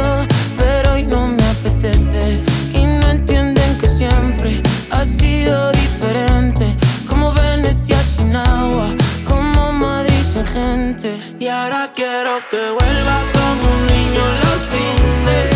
pero 0.56 0.94
hoy 0.94 1.02
no 1.02 1.28
me 1.28 1.42
apetece. 1.42 2.40
Y 2.72 2.86
no 2.86 3.10
entienden 3.10 3.76
que 3.76 3.86
siempre 3.86 4.62
ha 4.90 5.04
sido 5.04 5.70
diferente. 5.72 6.74
Como 7.06 7.34
Venecia 7.34 8.02
sin 8.04 8.34
agua, 8.34 8.88
como 9.26 9.70
Madrid 9.70 10.22
sin 10.22 10.46
gente. 10.46 11.14
Y 11.38 11.48
ahora 11.48 11.92
quiero 11.94 12.40
que 12.50 12.70
vuelvas 12.70 13.26
como 13.36 13.64
un 13.74 13.86
niño 13.86 14.22
los 14.44 14.62
fines. 14.72 15.46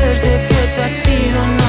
Desde 0.00 0.46
que 0.46 0.60
te 0.76 0.82
has 0.84 1.08
ido 1.08 1.44
no 1.58 1.65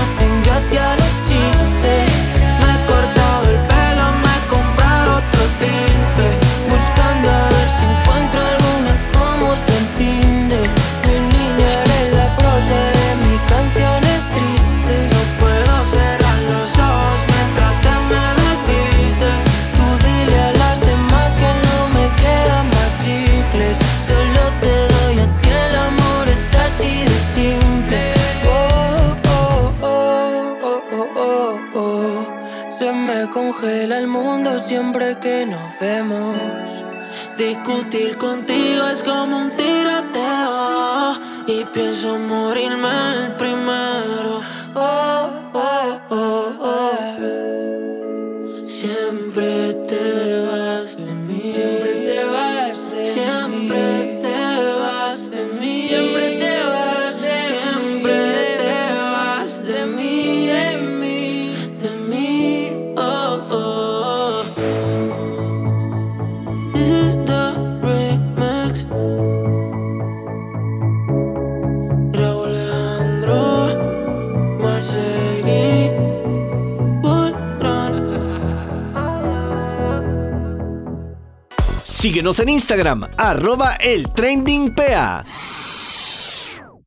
Se 32.88 32.94
me 32.94 33.28
congela 33.28 33.98
el 33.98 34.08
mundo 34.08 34.58
siempre 34.60 35.18
que 35.20 35.46
nos 35.46 35.78
vemos. 35.78 36.38
Discutir 37.38 38.16
contigo 38.16 38.88
es 38.88 39.04
como 39.04 39.40
un 39.40 39.52
tiroteo. 39.52 41.20
Y 41.48 41.66
pienso 41.74 42.18
morirme 42.18 42.88
el 43.26 43.34
primero. 43.34 44.40
Oh, 44.74 45.27
Síguenos 81.98 82.40
en 82.40 82.50
Instagram, 82.50 83.08
arroba 83.18 83.74
el 83.78 84.14
trending. 84.14 84.72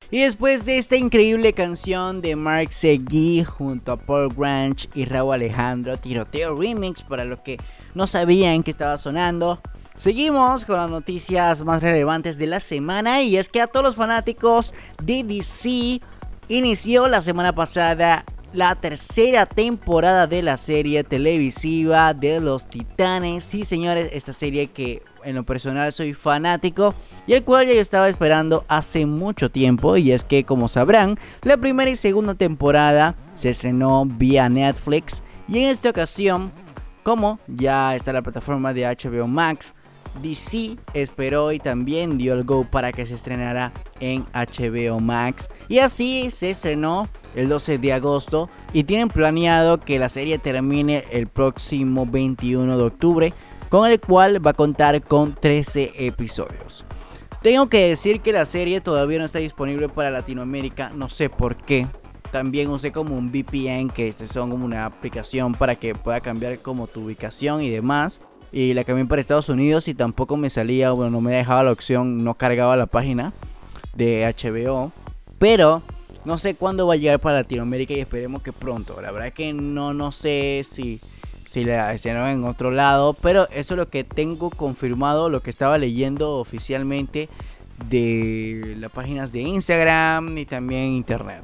Y 0.08 0.20
después 0.20 0.64
de 0.64 0.78
esta 0.78 0.94
increíble 0.94 1.52
canción 1.52 2.22
de 2.22 2.36
Mark 2.36 2.72
Seguí 2.72 3.42
junto 3.42 3.90
a 3.90 3.96
Paul 3.96 4.32
Grange 4.32 4.88
y 4.94 5.06
Raúl 5.06 5.34
Alejandro, 5.34 5.96
Tiroteo 5.96 6.54
Remix, 6.54 7.02
para 7.02 7.24
los 7.24 7.40
que 7.40 7.58
no 7.92 8.06
sabían 8.06 8.62
que 8.62 8.70
estaba 8.70 8.98
sonando, 8.98 9.60
seguimos 9.96 10.64
con 10.64 10.76
las 10.76 10.88
noticias 10.88 11.64
más 11.64 11.82
relevantes 11.82 12.38
de 12.38 12.46
la 12.46 12.60
semana. 12.60 13.20
Y 13.20 13.36
es 13.36 13.48
que 13.48 13.60
a 13.60 13.66
todos 13.66 13.84
los 13.84 13.96
fanáticos 13.96 14.74
de 15.02 15.24
DC 15.24 16.00
inició 16.46 17.08
la 17.08 17.20
semana 17.20 17.52
pasada 17.52 18.24
la 18.52 18.74
tercera 18.74 19.46
temporada 19.46 20.26
de 20.26 20.42
la 20.42 20.56
serie 20.56 21.04
televisiva 21.04 22.14
de 22.14 22.40
los 22.40 22.66
Titanes. 22.68 23.44
Sí, 23.44 23.64
señores, 23.64 24.10
esta 24.12 24.32
serie 24.32 24.68
que 24.68 25.02
en 25.24 25.36
lo 25.36 25.44
personal 25.44 25.92
soy 25.92 26.14
fanático 26.14 26.94
y 27.26 27.34
el 27.34 27.44
cual 27.44 27.66
ya 27.66 27.74
yo 27.74 27.80
estaba 27.80 28.08
esperando 28.08 28.64
hace 28.68 29.06
mucho 29.06 29.50
tiempo. 29.50 29.96
Y 29.96 30.12
es 30.12 30.24
que, 30.24 30.44
como 30.44 30.68
sabrán, 30.68 31.18
la 31.42 31.56
primera 31.56 31.90
y 31.90 31.96
segunda 31.96 32.34
temporada 32.34 33.14
se 33.34 33.50
estrenó 33.50 34.04
vía 34.06 34.48
Netflix. 34.48 35.22
Y 35.48 35.58
en 35.58 35.68
esta 35.70 35.90
ocasión, 35.90 36.52
como 37.02 37.38
ya 37.46 37.94
está 37.94 38.12
la 38.12 38.22
plataforma 38.22 38.72
de 38.74 38.84
HBO 38.84 39.26
Max, 39.26 39.74
DC 40.22 40.76
esperó 40.94 41.52
y 41.52 41.58
también 41.58 42.18
dio 42.18 42.34
el 42.34 42.44
go 42.44 42.64
para 42.64 42.92
que 42.92 43.06
se 43.06 43.14
estrenara 43.14 43.72
en 44.00 44.24
HBO 44.32 45.00
Max. 45.00 45.48
Y 45.68 45.78
así 45.78 46.30
se 46.30 46.50
estrenó 46.50 47.08
el 47.34 47.48
12 47.48 47.78
de 47.78 47.92
agosto 47.92 48.48
y 48.72 48.84
tienen 48.84 49.08
planeado 49.08 49.80
que 49.80 49.98
la 49.98 50.08
serie 50.08 50.38
termine 50.38 51.04
el 51.10 51.26
próximo 51.26 52.06
21 52.06 52.76
de 52.76 52.84
octubre, 52.84 53.32
con 53.68 53.90
el 53.90 54.00
cual 54.00 54.44
va 54.44 54.50
a 54.50 54.54
contar 54.54 55.00
con 55.02 55.34
13 55.34 55.92
episodios. 56.06 56.84
Tengo 57.42 57.68
que 57.68 57.88
decir 57.88 58.20
que 58.20 58.32
la 58.32 58.44
serie 58.44 58.80
todavía 58.80 59.18
no 59.18 59.24
está 59.24 59.38
disponible 59.38 59.88
para 59.88 60.10
Latinoamérica, 60.10 60.90
no 60.90 61.08
sé 61.08 61.30
por 61.30 61.56
qué. 61.56 61.86
También 62.30 62.68
usé 62.68 62.92
como 62.92 63.16
un 63.16 63.30
VPN, 63.30 63.88
que 63.88 64.08
es 64.08 64.32
como 64.34 64.54
una 64.54 64.84
aplicación 64.84 65.52
para 65.52 65.74
que 65.74 65.94
pueda 65.94 66.20
cambiar 66.20 66.58
como 66.58 66.86
tu 66.86 67.04
ubicación 67.04 67.62
y 67.62 67.70
demás. 67.70 68.20
Y 68.52 68.74
la 68.74 68.84
cambié 68.84 69.04
para 69.06 69.20
Estados 69.20 69.48
Unidos 69.48 69.88
y 69.88 69.94
tampoco 69.94 70.36
me 70.36 70.50
salía, 70.50 70.92
bueno, 70.92 71.10
no 71.10 71.20
me 71.20 71.34
dejaba 71.34 71.62
la 71.62 71.72
opción, 71.72 72.24
no 72.24 72.34
cargaba 72.34 72.76
la 72.76 72.86
página 72.86 73.32
de 73.94 74.24
HBO. 74.24 74.92
Pero 75.38 75.82
no 76.24 76.36
sé 76.38 76.54
cuándo 76.54 76.86
va 76.86 76.94
a 76.94 76.96
llegar 76.96 77.20
para 77.20 77.36
Latinoamérica 77.36 77.94
y 77.94 78.00
esperemos 78.00 78.42
que 78.42 78.52
pronto. 78.52 79.00
La 79.00 79.10
verdad 79.10 79.28
es 79.28 79.34
que 79.34 79.52
no, 79.52 79.94
no 79.94 80.12
sé 80.12 80.62
si, 80.64 81.00
si 81.46 81.64
la 81.64 81.94
estrenaron 81.94 82.30
en 82.30 82.44
otro 82.44 82.70
lado, 82.70 83.14
pero 83.14 83.48
eso 83.50 83.74
es 83.74 83.78
lo 83.78 83.88
que 83.88 84.04
tengo 84.04 84.50
confirmado, 84.50 85.30
lo 85.30 85.42
que 85.42 85.50
estaba 85.50 85.78
leyendo 85.78 86.36
oficialmente 86.36 87.28
de 87.88 88.76
las 88.78 88.90
páginas 88.90 89.32
de 89.32 89.40
Instagram 89.40 90.36
y 90.36 90.44
también 90.44 90.88
internet. 90.88 91.42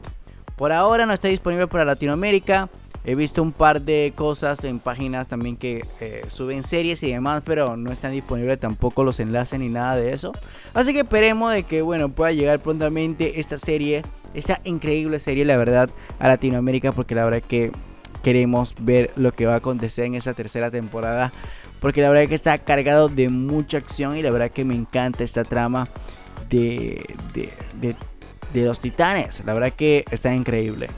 Por 0.57 0.73
ahora 0.73 1.07
no 1.07 1.13
está 1.13 1.29
disponible 1.29 1.67
para 1.67 1.85
Latinoamérica. 1.85 2.69
He 3.09 3.15
visto 3.15 3.41
un 3.41 3.53
par 3.53 3.83
de 3.83 4.13
cosas 4.17 4.65
en 4.65 4.81
páginas 4.81 5.29
también 5.29 5.57
que 5.57 5.87
eh, 6.01 6.25
suben 6.27 6.65
series 6.65 7.05
y 7.05 7.13
demás, 7.13 7.41
pero 7.45 7.77
no 7.77 7.93
están 7.93 8.11
disponibles 8.11 8.59
tampoco 8.59 9.05
los 9.05 9.21
enlaces 9.21 9.61
ni 9.61 9.69
nada 9.69 9.95
de 9.95 10.13
eso. 10.13 10.33
Así 10.75 10.93
que 10.93 11.01
esperemos 11.01 11.53
de 11.53 11.63
que 11.63 11.83
bueno 11.83 12.09
pueda 12.09 12.33
llegar 12.33 12.59
prontamente 12.59 13.39
esta 13.39 13.59
serie, 13.59 14.03
esta 14.35 14.61
increíble 14.65 15.21
serie, 15.21 15.45
la 15.45 15.57
verdad, 15.57 15.89
a 16.19 16.27
Latinoamérica, 16.27 16.91
porque 16.91 17.15
la 17.15 17.25
verdad 17.25 17.43
que 17.47 17.71
queremos 18.25 18.75
ver 18.81 19.13
lo 19.15 19.31
que 19.31 19.47
va 19.47 19.55
a 19.55 19.59
acontecer 19.59 20.07
en 20.07 20.17
esa 20.17 20.35
tercera 20.35 20.73
temporada, 20.73 21.31
porque 21.79 22.03
la 22.03 22.11
verdad 22.11 22.29
que 22.29 22.35
está 22.35 22.59
cargado 22.59 23.09
de 23.09 23.29
mucha 23.29 23.79
acción 23.79 24.17
y 24.17 24.23
la 24.23 24.33
verdad 24.33 24.51
que 24.51 24.65
me 24.65 24.75
encanta 24.75 25.23
esta 25.23 25.45
trama 25.45 25.89
de, 26.51 27.15
de, 27.33 27.53
de, 27.81 27.95
de 28.53 28.65
los 28.65 28.81
titanes. 28.81 29.45
La 29.47 29.55
verdad 29.55 29.73
que 29.73 30.05
está 30.11 30.35
increíble. 30.35 30.89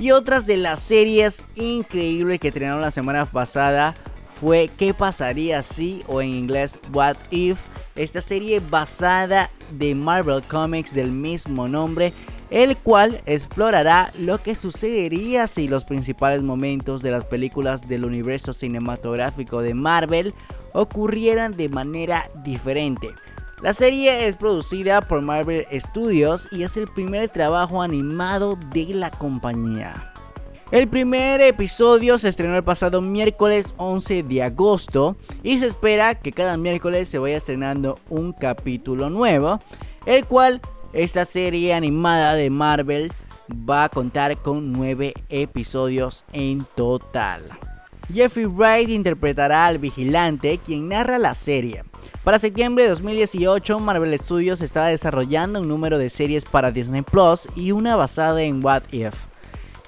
Y 0.00 0.12
otras 0.12 0.46
de 0.46 0.56
las 0.56 0.80
series 0.80 1.46
increíbles 1.56 2.40
que 2.40 2.48
estrenaron 2.48 2.80
la 2.80 2.90
semana 2.90 3.26
pasada 3.26 3.94
fue 4.40 4.70
¿Qué 4.78 4.94
pasaría 4.94 5.62
si? 5.62 6.02
o 6.06 6.22
en 6.22 6.30
inglés 6.30 6.78
What 6.90 7.16
If? 7.30 7.58
Esta 7.96 8.22
serie 8.22 8.60
basada 8.60 9.50
de 9.72 9.94
Marvel 9.94 10.42
Comics 10.42 10.94
del 10.94 11.12
mismo 11.12 11.68
nombre, 11.68 12.14
el 12.48 12.78
cual 12.78 13.20
explorará 13.26 14.10
lo 14.18 14.42
que 14.42 14.54
sucedería 14.54 15.46
si 15.46 15.68
los 15.68 15.84
principales 15.84 16.42
momentos 16.42 17.02
de 17.02 17.10
las 17.10 17.26
películas 17.26 17.86
del 17.86 18.06
universo 18.06 18.54
cinematográfico 18.54 19.60
de 19.60 19.74
Marvel 19.74 20.32
ocurrieran 20.72 21.58
de 21.58 21.68
manera 21.68 22.24
diferente. 22.42 23.08
La 23.62 23.74
serie 23.74 24.26
es 24.26 24.36
producida 24.36 25.02
por 25.02 25.20
Marvel 25.20 25.66
Studios 25.70 26.48
y 26.50 26.62
es 26.62 26.78
el 26.78 26.88
primer 26.88 27.28
trabajo 27.28 27.82
animado 27.82 28.58
de 28.72 28.94
la 28.94 29.10
compañía. 29.10 30.14
El 30.70 30.88
primer 30.88 31.42
episodio 31.42 32.16
se 32.16 32.30
estrenó 32.30 32.56
el 32.56 32.62
pasado 32.62 33.02
miércoles 33.02 33.74
11 33.76 34.22
de 34.22 34.42
agosto 34.44 35.16
y 35.42 35.58
se 35.58 35.66
espera 35.66 36.14
que 36.14 36.32
cada 36.32 36.56
miércoles 36.56 37.10
se 37.10 37.18
vaya 37.18 37.36
estrenando 37.36 37.98
un 38.08 38.32
capítulo 38.32 39.10
nuevo, 39.10 39.58
el 40.06 40.24
cual 40.24 40.62
esta 40.94 41.26
serie 41.26 41.74
animada 41.74 42.36
de 42.36 42.48
Marvel 42.48 43.12
va 43.52 43.84
a 43.84 43.88
contar 43.90 44.38
con 44.38 44.72
9 44.72 45.12
episodios 45.28 46.24
en 46.32 46.64
total. 46.76 47.42
Jeffrey 48.10 48.46
Wright 48.46 48.88
interpretará 48.88 49.66
al 49.66 49.76
vigilante 49.76 50.58
quien 50.64 50.88
narra 50.88 51.18
la 51.18 51.34
serie. 51.34 51.89
Para 52.30 52.38
septiembre 52.38 52.84
de 52.84 52.90
2018, 52.90 53.80
Marvel 53.80 54.16
Studios 54.16 54.60
estaba 54.60 54.86
desarrollando 54.86 55.62
un 55.62 55.66
número 55.66 55.98
de 55.98 56.08
series 56.08 56.44
para 56.44 56.70
Disney 56.70 57.02
Plus 57.02 57.48
y 57.56 57.72
una 57.72 57.96
basada 57.96 58.40
en 58.42 58.64
What 58.64 58.84
If. 58.92 59.14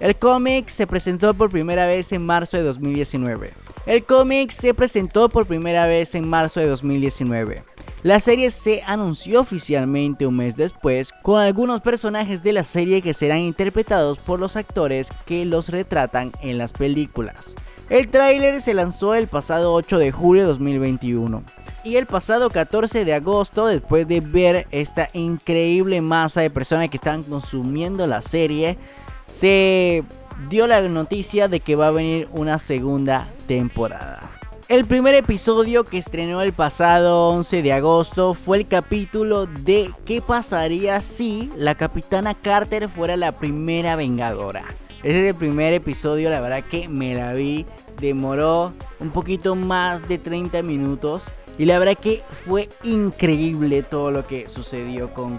El 0.00 0.16
cómic 0.16 0.66
se 0.66 0.88
presentó 0.88 1.35
por 1.35 1.50
primera 1.50 1.87
vez 1.87 2.11
en 2.11 2.26
marzo 2.26 2.57
de 2.57 2.64
2019. 2.64 3.55
El 3.87 4.05
cómic 4.05 4.50
se 4.50 4.74
presentó 4.74 5.28
por 5.28 5.46
primera 5.46 5.87
vez 5.87 6.16
en 6.16 6.28
marzo 6.28 6.59
de 6.59 6.66
2019. 6.66 7.62
La 8.02 8.18
serie 8.18 8.50
se 8.50 8.83
anunció 8.88 9.38
oficialmente 9.38 10.26
un 10.26 10.38
mes 10.38 10.57
después 10.57 11.12
con 11.22 11.40
algunos 11.40 11.81
personajes 11.81 12.42
de 12.42 12.55
la 12.55 12.64
serie 12.64 13.02
que 13.02 13.14
serán 13.14 13.38
interpretados 13.38 14.18
por 14.18 14.40
los 14.40 14.57
actores 14.57 15.11
que 15.26 15.44
los 15.44 15.68
retratan 15.68 16.33
en 16.42 16.59
las 16.59 16.72
películas. 16.72 17.55
El 17.88 18.09
tráiler 18.09 18.61
se 18.61 18.74
lanzó 18.74 19.14
el 19.14 19.28
pasado 19.28 19.72
8 19.74 19.98
de 19.98 20.11
julio 20.11 20.42
de 20.42 20.48
2021. 20.48 21.44
Y 21.85 21.97
el 21.97 22.07
pasado 22.07 22.49
14 22.49 23.05
de 23.05 23.12
agosto, 23.12 23.66
después 23.66 24.07
de 24.07 24.21
ver 24.21 24.68
esta 24.71 25.11
increíble 25.14 26.01
masa 26.01 26.40
de 26.40 26.49
personas 26.49 26.88
que 26.90 26.97
están 26.97 27.25
consumiendo 27.25 28.07
la 28.07 28.23
serie, 28.23 28.79
se 29.27 30.05
dio 30.49 30.68
la 30.68 30.81
noticia 30.83 31.49
de 31.49 31.59
que 31.59 31.75
va 31.75 31.88
a 31.88 31.90
venir 31.90 32.29
una 32.33 32.61
segunda 32.61 33.29
temporada. 33.49 34.21
El 34.68 34.85
primer 34.85 35.16
episodio 35.16 35.83
que 35.83 35.99
estrenó 35.99 36.40
el 36.40 36.53
pasado 36.53 37.31
11 37.31 37.62
de 37.62 37.73
agosto 37.73 38.33
fue 38.33 38.59
el 38.59 38.68
capítulo 38.68 39.47
de 39.47 39.90
¿Qué 40.05 40.23
pasaría 40.23 41.01
si 41.01 41.51
la 41.57 41.75
capitana 41.75 42.35
Carter 42.35 42.88
fuera 42.88 43.16
la 43.16 43.33
primera 43.33 43.97
vengadora? 43.97 44.64
Ese 45.03 45.21
es 45.21 45.35
el 45.35 45.35
primer 45.35 45.73
episodio, 45.73 46.31
la 46.31 46.40
verdad 46.40 46.62
que 46.62 46.88
me 46.88 47.16
la 47.16 47.33
vi, 47.33 47.66
demoró 48.01 48.73
un 49.01 49.11
poquito 49.11 49.57
más 49.57 50.09
de 50.09 50.18
30 50.18 50.62
minutos 50.62 51.33
y 51.62 51.64
la 51.64 51.79
verdad 51.79 51.96
que 51.96 52.25
fue 52.44 52.68
increíble 52.83 53.85
todo 53.85 54.11
lo 54.11 54.27
que 54.27 54.48
sucedió 54.48 55.14
con, 55.14 55.37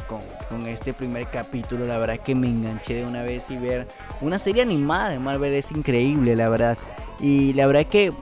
con, 0.50 0.68
este 0.68 0.94
primer 0.94 1.30
capítulo. 1.30 1.84
La 1.84 1.98
verdad 1.98 2.22
que 2.22 2.34
me 2.34 2.48
enganché 2.48 2.94
de 2.94 3.04
una 3.04 3.24
vez 3.24 3.52
y 3.52 3.58
ver 3.58 3.90
una 4.22 4.40
serie 4.40 4.62
animada 4.62 5.10
de 5.10 5.20
Marvel 5.20 5.54
es 5.54 5.70
increíble, 5.72 6.38
la 6.38 6.48
verdad. 6.48 6.78
Y 7.20 7.52
la 7.56 7.68
verdad 7.68 7.88
que 7.88 8.14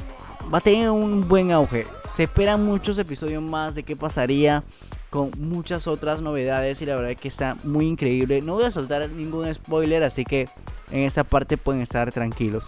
va 0.51 0.57
a 0.57 0.61
tener 0.61 0.89
un 0.89 1.27
buen 1.27 1.51
auge. 1.51 1.85
Se 2.09 2.23
esperan 2.23 2.65
muchos 2.65 2.97
episodios 2.97 3.43
más 3.43 3.75
de 3.75 3.83
qué 3.83 3.95
pasaría 3.95 4.63
con 5.11 5.29
muchas 5.37 5.85
otras 5.85 6.21
novedades 6.21 6.81
y 6.81 6.87
la 6.87 6.95
verdad 6.95 7.15
que 7.15 7.27
está 7.27 7.55
muy 7.65 7.85
increíble. 7.85 8.41
No 8.41 8.55
voy 8.55 8.63
a 8.63 8.71
soltar 8.71 9.07
ningún 9.11 9.53
spoiler, 9.53 10.01
así 10.01 10.25
que 10.25 10.49
en 10.89 11.01
esa 11.01 11.23
parte 11.23 11.55
pueden 11.55 11.83
estar 11.83 12.11
tranquilos. 12.11 12.65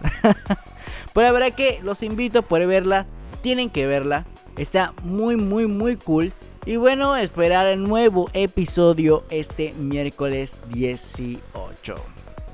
Pero 1.16 1.26
la 1.26 1.32
verdad 1.32 1.54
que 1.54 1.80
los 1.82 2.04
invito 2.04 2.38
a 2.38 2.42
poder 2.44 2.68
verla, 2.68 3.08
tienen 3.42 3.72
que 3.72 3.88
verla. 3.88 4.28
Está 4.58 4.94
muy, 5.04 5.36
muy, 5.36 5.68
muy 5.68 5.96
cool. 5.96 6.34
Y 6.66 6.78
bueno, 6.78 7.16
esperar 7.18 7.66
el 7.66 7.84
nuevo 7.84 8.30
episodio 8.34 9.24
este 9.30 9.74
miércoles 9.74 10.56
18. 10.70 11.96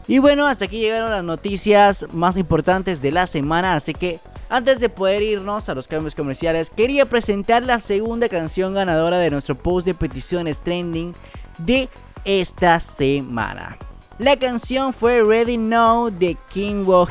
Y 0.07 0.17
bueno, 0.17 0.47
hasta 0.47 0.65
aquí 0.65 0.79
llegaron 0.79 1.11
las 1.11 1.23
noticias 1.23 2.07
más 2.13 2.35
importantes 2.37 3.01
de 3.01 3.11
la 3.11 3.27
semana. 3.27 3.75
Así 3.75 3.93
que 3.93 4.19
antes 4.49 4.79
de 4.79 4.89
poder 4.89 5.21
irnos 5.21 5.69
a 5.69 5.75
los 5.75 5.87
cambios 5.87 6.15
comerciales, 6.15 6.71
quería 6.71 7.05
presentar 7.05 7.63
la 7.63 7.77
segunda 7.77 8.27
canción 8.29 8.73
ganadora 8.73 9.19
de 9.19 9.29
nuestro 9.29 9.53
post 9.53 9.85
de 9.85 9.93
peticiones 9.93 10.61
trending 10.61 11.13
de 11.59 11.89
esta 12.25 12.79
semana. 12.79 13.77
La 14.17 14.37
canción 14.37 14.91
fue 14.91 15.23
Ready 15.23 15.57
Now 15.57 16.09
de 16.09 16.35
King 16.51 16.85
Wo 16.85 17.05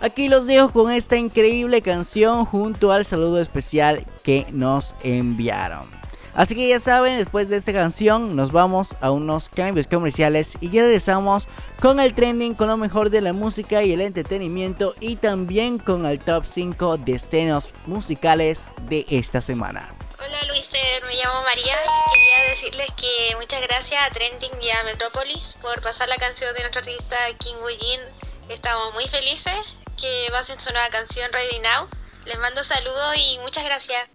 Aquí 0.00 0.28
los 0.28 0.46
dejo 0.46 0.70
con 0.70 0.90
esta 0.90 1.16
increíble 1.16 1.80
canción 1.80 2.44
junto 2.44 2.92
al 2.92 3.04
saludo 3.04 3.40
especial 3.40 4.04
que 4.22 4.46
nos 4.50 4.94
enviaron. 5.02 5.88
Así 6.34 6.56
que 6.56 6.68
ya 6.68 6.80
saben, 6.80 7.16
después 7.16 7.48
de 7.48 7.56
esta 7.56 7.72
canción 7.72 8.34
nos 8.34 8.50
vamos 8.50 8.96
a 9.00 9.12
unos 9.12 9.48
cambios 9.48 9.86
comerciales 9.86 10.58
y 10.60 10.68
ya 10.68 10.82
regresamos 10.82 11.46
con 11.80 12.00
el 12.00 12.12
trending, 12.12 12.54
con 12.54 12.66
lo 12.66 12.76
mejor 12.76 13.10
de 13.10 13.20
la 13.20 13.32
música 13.32 13.84
y 13.84 13.92
el 13.92 14.00
entretenimiento 14.00 14.96
y 14.98 15.14
también 15.14 15.78
con 15.78 16.06
el 16.06 16.18
top 16.18 16.44
5 16.44 16.96
de 16.98 17.12
estrenos 17.12 17.70
musicales 17.86 18.68
de 18.88 19.06
esta 19.10 19.40
semana. 19.40 19.94
Hola 20.18 20.42
Luis, 20.48 20.68
me 21.06 21.14
llamo 21.14 21.42
María 21.42 21.76
y 21.86 22.18
quería 22.18 22.50
decirles 22.50 22.88
que 22.96 23.36
muchas 23.36 23.62
gracias 23.62 24.02
a 24.02 24.10
Trending 24.10 24.60
y 24.60 24.70
a 24.70 24.82
Metropolis 24.82 25.54
por 25.62 25.80
pasar 25.82 26.08
la 26.08 26.16
canción 26.16 26.52
de 26.54 26.60
nuestro 26.62 26.80
artista 26.80 27.16
King 27.38 27.54
Wujin. 27.62 28.00
Estamos 28.48 28.92
muy 28.92 29.06
felices 29.06 29.76
que 29.96 30.28
basen 30.30 30.60
su 30.60 30.70
nueva 30.72 30.88
canción 30.88 31.32
Ready 31.32 31.60
Now. 31.60 31.88
Les 32.24 32.38
mando 32.38 32.64
saludos 32.64 33.16
y 33.16 33.38
muchas 33.40 33.64
gracias. 33.64 34.08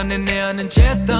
안에 0.00 0.16
내 0.16 0.40
안은 0.40 0.70
제다. 0.70 1.19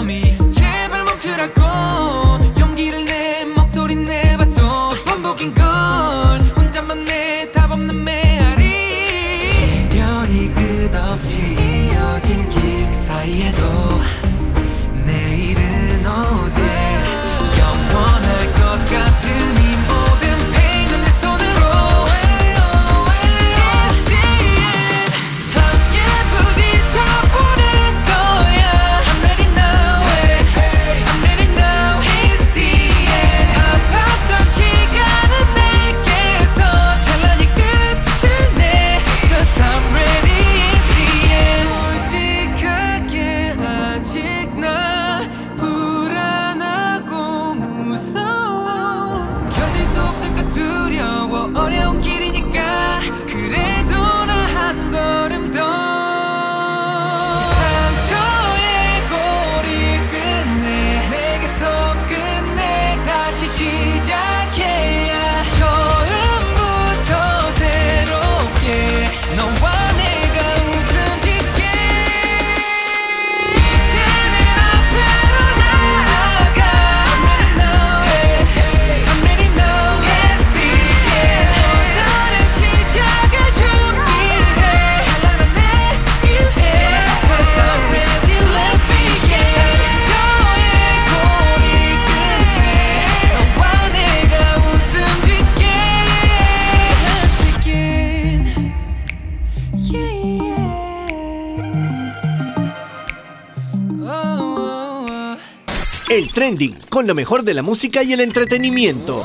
El 106.20 106.30
trending 106.30 106.76
con 106.90 107.06
lo 107.06 107.14
mejor 107.14 107.44
de 107.44 107.54
la 107.54 107.62
música 107.62 108.02
y 108.02 108.12
el 108.12 108.20
entretenimiento. 108.20 109.24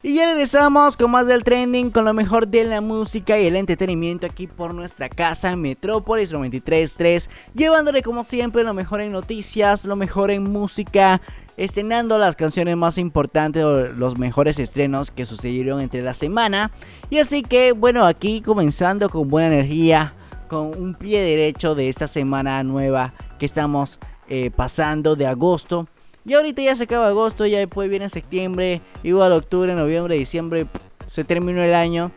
Y 0.00 0.14
ya 0.14 0.26
regresamos 0.26 0.96
con 0.96 1.10
más 1.10 1.26
del 1.26 1.42
trending, 1.42 1.90
con 1.90 2.04
lo 2.04 2.14
mejor 2.14 2.46
de 2.46 2.62
la 2.62 2.80
música 2.80 3.36
y 3.36 3.46
el 3.46 3.56
entretenimiento 3.56 4.24
aquí 4.24 4.46
por 4.46 4.72
nuestra 4.72 5.08
casa 5.08 5.56
Metrópolis 5.56 6.32
93.3, 6.32 7.28
llevándole 7.54 8.02
como 8.02 8.22
siempre 8.22 8.62
lo 8.62 8.72
mejor 8.72 9.00
en 9.00 9.10
noticias, 9.10 9.84
lo 9.84 9.96
mejor 9.96 10.30
en 10.30 10.44
música, 10.44 11.20
estrenando 11.56 12.18
las 12.18 12.36
canciones 12.36 12.76
más 12.76 12.96
importantes 12.96 13.64
o 13.64 13.88
los 13.88 14.18
mejores 14.18 14.60
estrenos 14.60 15.10
que 15.10 15.26
sucedieron 15.26 15.80
entre 15.80 16.02
la 16.02 16.14
semana. 16.14 16.70
Y 17.10 17.18
así 17.18 17.42
que 17.42 17.72
bueno, 17.72 18.04
aquí 18.06 18.42
comenzando 18.42 19.10
con 19.10 19.28
buena 19.28 19.48
energía, 19.48 20.14
con 20.46 20.68
un 20.80 20.94
pie 20.94 21.20
derecho 21.20 21.74
de 21.74 21.88
esta 21.88 22.06
semana 22.06 22.62
nueva 22.62 23.12
que 23.40 23.46
estamos 23.46 23.98
eh, 24.28 24.50
pasando 24.50 25.16
de 25.16 25.26
agosto. 25.26 25.88
Y 26.24 26.34
ahorita 26.34 26.62
ya 26.62 26.74
se 26.74 26.84
acaba 26.84 27.08
agosto, 27.08 27.46
ya 27.46 27.58
después 27.58 27.88
viene 27.88 28.08
septiembre, 28.08 28.82
igual 29.04 29.32
octubre, 29.32 29.74
noviembre, 29.74 30.16
diciembre, 30.16 30.66
se 31.06 31.24
terminó 31.24 31.62
el 31.62 31.74
año. 31.74 32.10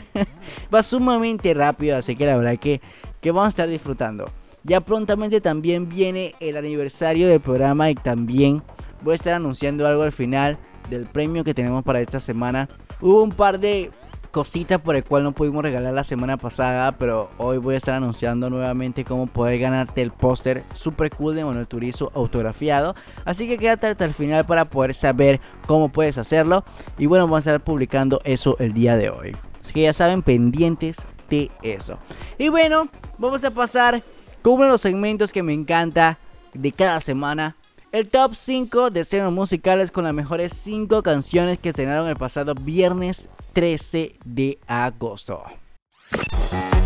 Va 0.74 0.82
sumamente 0.82 1.52
rápido, 1.52 1.96
así 1.96 2.16
que 2.16 2.26
la 2.26 2.36
verdad 2.36 2.58
que, 2.58 2.80
que 3.20 3.30
vamos 3.30 3.46
a 3.46 3.48
estar 3.50 3.68
disfrutando. 3.68 4.30
Ya 4.64 4.80
prontamente 4.80 5.40
también 5.40 5.88
viene 5.88 6.34
el 6.40 6.56
aniversario 6.56 7.28
del 7.28 7.40
programa 7.40 7.90
y 7.90 7.94
también 7.94 8.62
voy 9.02 9.12
a 9.12 9.16
estar 9.16 9.34
anunciando 9.34 9.86
algo 9.86 10.02
al 10.02 10.12
final 10.12 10.58
del 10.90 11.06
premio 11.06 11.44
que 11.44 11.54
tenemos 11.54 11.84
para 11.84 12.00
esta 12.00 12.20
semana. 12.20 12.68
Hubo 13.00 13.22
un 13.22 13.32
par 13.32 13.60
de 13.60 13.90
cositas 14.36 14.78
por 14.78 14.94
el 14.96 15.02
cual 15.02 15.22
no 15.22 15.32
pudimos 15.32 15.62
regalar 15.62 15.94
la 15.94 16.04
semana 16.04 16.36
pasada, 16.36 16.92
pero 16.92 17.30
hoy 17.38 17.56
voy 17.56 17.72
a 17.72 17.78
estar 17.78 17.94
anunciando 17.94 18.50
nuevamente 18.50 19.02
cómo 19.02 19.26
poder 19.26 19.58
ganarte 19.58 20.02
el 20.02 20.10
póster 20.10 20.62
super 20.74 21.08
cool 21.08 21.34
de 21.34 21.42
Manuel 21.42 21.66
Turizo 21.66 22.12
autografiado. 22.14 22.94
Así 23.24 23.48
que 23.48 23.56
quédate 23.56 23.86
hasta 23.86 24.04
el 24.04 24.12
final 24.12 24.44
para 24.44 24.66
poder 24.66 24.92
saber 24.94 25.40
cómo 25.66 25.88
puedes 25.88 26.18
hacerlo. 26.18 26.64
Y 26.98 27.06
bueno, 27.06 27.24
vamos 27.24 27.46
a 27.46 27.50
estar 27.50 27.64
publicando 27.64 28.20
eso 28.24 28.58
el 28.58 28.74
día 28.74 28.98
de 28.98 29.08
hoy. 29.08 29.34
Así 29.62 29.72
que 29.72 29.80
ya 29.80 29.94
saben, 29.94 30.20
pendientes 30.20 31.06
de 31.30 31.50
eso. 31.62 31.96
Y 32.36 32.50
bueno, 32.50 32.90
vamos 33.16 33.42
a 33.42 33.50
pasar 33.50 34.02
con 34.42 34.52
uno 34.52 34.64
de 34.64 34.70
los 34.72 34.82
segmentos 34.82 35.32
que 35.32 35.42
me 35.42 35.54
encanta 35.54 36.18
de 36.52 36.72
cada 36.72 37.00
semana. 37.00 37.56
El 37.90 38.06
top 38.10 38.34
5 38.34 38.90
de 38.90 39.00
estrenos 39.00 39.32
musicales 39.32 39.90
con 39.90 40.04
las 40.04 40.12
mejores 40.12 40.52
5 40.52 41.02
canciones 41.02 41.56
que 41.56 41.70
estrenaron 41.70 42.06
el 42.06 42.16
pasado 42.16 42.54
viernes 42.54 43.30
13 43.56 44.18
de 44.22 44.58
agosto. 44.66 45.42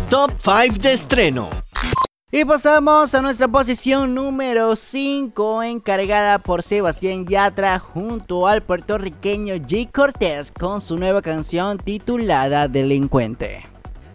Top 0.09 0.31
5 0.41 0.79
de 0.79 0.93
estreno. 0.93 1.49
Y 2.31 2.45
pasamos 2.45 3.13
a 3.13 3.21
nuestra 3.21 3.49
posición 3.49 4.15
número 4.15 4.77
5, 4.77 5.63
encargada 5.63 6.39
por 6.39 6.63
Sebastián 6.63 7.25
Yatra 7.25 7.77
junto 7.77 8.47
al 8.47 8.63
puertorriqueño 8.63 9.55
Jay 9.67 9.85
Cortés 9.87 10.53
con 10.53 10.79
su 10.79 10.97
nueva 10.97 11.21
canción 11.21 11.77
titulada 11.77 12.69
Delincuente. 12.69 13.65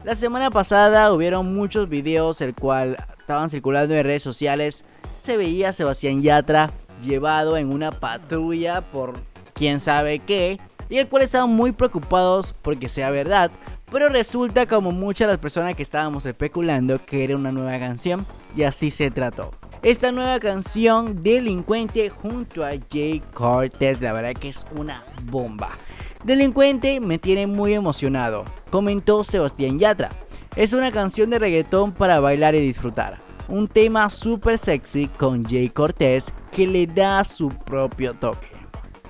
La 0.03 0.15
semana 0.15 0.51
pasada 0.51 1.13
hubieron 1.13 1.55
muchos 1.55 1.91
videos 1.91 2.41
el 2.41 2.55
cual 2.55 2.97
estaban 3.21 3.51
circulando 3.51 3.95
en 3.95 4.03
redes 4.03 4.23
sociales. 4.23 4.87
Se 5.21 5.37
veía 5.37 5.69
a 5.69 5.73
Sebastián 5.75 6.23
Yatra 6.23 6.71
llevado 7.03 7.59
en 7.59 7.71
una 7.71 7.93
patrulla 7.93 8.81
por 8.81 9.21
quién 9.53 9.79
sabe 9.79 10.21
qué 10.21 10.59
y 10.89 10.99
el 10.99 11.09
cual 11.09 11.23
estaban 11.23 11.51
muy 11.51 11.73
preocupados 11.73 12.55
porque 12.63 12.89
sea 12.89 13.11
verdad. 13.11 13.51
Pero 13.91 14.09
resulta 14.09 14.67
como 14.67 14.93
muchas 14.93 15.29
de 15.29 15.35
las 15.35 15.41
personas 15.41 15.75
que 15.75 15.83
estábamos 15.83 16.27
especulando 16.27 16.99
que 17.05 17.25
era 17.25 17.37
una 17.37 17.53
nueva 17.53 17.79
canción 17.79 18.27
y 18.57 18.63
así 18.63 18.91
se 18.91 19.11
trató. 19.11 19.53
Esta 19.83 20.11
nueva 20.11 20.41
canción 20.41 21.23
Delincuente 21.23 22.09
junto 22.09 22.65
a 22.65 22.71
Jay 22.91 23.23
Cortez, 23.33 24.01
la 24.01 24.13
verdad 24.13 24.35
que 24.35 24.49
es 24.49 24.67
una 24.77 25.05
bomba. 25.25 25.79
Delincuente 26.25 26.99
me 27.01 27.19
tiene 27.19 27.47
muy 27.47 27.75
emocionado, 27.75 28.45
comentó 28.71 29.23
Sebastián 29.23 29.79
Yatra. 29.79 30.11
Es 30.57 30.73
una 30.73 30.91
canción 30.91 31.31
de 31.31 31.39
reggaetón 31.39 31.93
para 31.93 32.19
bailar 32.19 32.57
y 32.57 32.61
disfrutar. 32.61 33.21
Un 33.47 33.69
tema 33.69 34.11
súper 34.11 34.59
sexy 34.59 35.07
con 35.07 35.45
Jay 35.45 35.69
Cortez 35.69 36.33
que 36.51 36.67
le 36.67 36.89
da 36.89 37.23
su 37.25 37.51
propio 37.51 38.15
toque. 38.15 38.56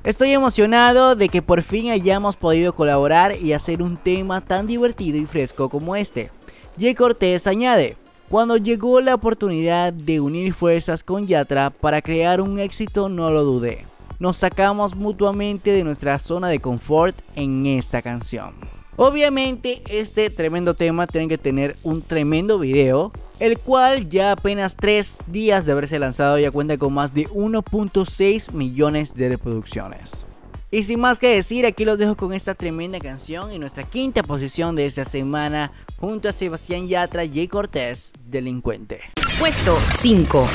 Estoy 0.07 0.31
emocionado 0.31 1.17
de 1.17 1.29
que 1.29 1.43
por 1.43 1.63
fin 1.63 1.91
hayamos 1.91 2.37
podido 2.37 2.73
colaborar 2.73 3.35
y 3.43 3.55
hacer 3.55 3.83
un 3.83 3.97
tema 3.97 4.41
tan 4.41 4.69
divertido 4.69 5.19
y 5.19 5.27
fresco 5.27 5.69
como 5.69 5.97
este. 5.97 6.31
Jay 6.79 6.95
Cortés 6.95 7.49
añade, 7.49 7.97
Cuando 8.29 8.57
llegó 8.57 9.01
la 9.01 9.17
oportunidad 9.17 9.93
de 9.93 10.21
unir 10.21 10.53
fuerzas 10.53 11.03
con 11.03 11.27
Yatra 11.27 11.71
para 11.71 12.03
crear 12.03 12.41
un 12.41 12.61
éxito 12.61 13.09
no 13.09 13.33
lo 13.33 13.43
dudé. 13.43 13.85
Nos 14.21 14.37
sacamos 14.37 14.95
mutuamente 14.95 15.73
de 15.73 15.83
nuestra 15.83 16.21
zona 16.21 16.47
de 16.51 16.61
confort 16.61 17.17
en 17.35 17.67
esta 17.67 18.01
canción. 18.01 18.55
Obviamente 18.95 19.83
este 19.89 20.31
tremendo 20.31 20.75
tema 20.75 21.09
tiene 21.09 21.27
que 21.27 21.37
tener 21.37 21.77
un 21.83 22.01
tremendo 22.01 22.61
video, 22.61 23.11
el 23.41 23.59
cual 23.59 24.09
ya 24.09 24.33
apenas 24.33 24.77
3 24.77 25.19
días 25.27 25.67
de 25.67 25.73
haberse 25.73 25.99
lanzado 25.99 26.39
ya 26.39 26.51
cuenta 26.51 26.79
con 26.79 26.95
más 26.95 27.13
de 27.15 27.27
1.6 27.29 28.53
millones 28.53 29.15
de 29.15 29.29
reproducciones. 29.29 30.25
Y 30.71 30.83
sin 30.83 31.01
más 31.01 31.19
que 31.19 31.29
decir, 31.29 31.65
aquí 31.65 31.85
los 31.85 31.97
dejo 31.97 32.17
con 32.17 32.33
esta 32.33 32.55
tremenda 32.55 32.99
canción 32.99 33.51
en 33.51 33.61
nuestra 33.61 33.85
quinta 33.85 34.23
posición 34.23 34.75
de 34.75 34.87
esta 34.87 35.05
semana 35.05 35.73
junto 35.99 36.29
a 36.29 36.33
Sebastián 36.33 36.89
Yatra 36.89 37.25
y 37.25 37.47
Cortés, 37.49 38.13
Delincuente. 38.27 39.01
Puesto 39.39 39.79
5. 39.99 40.49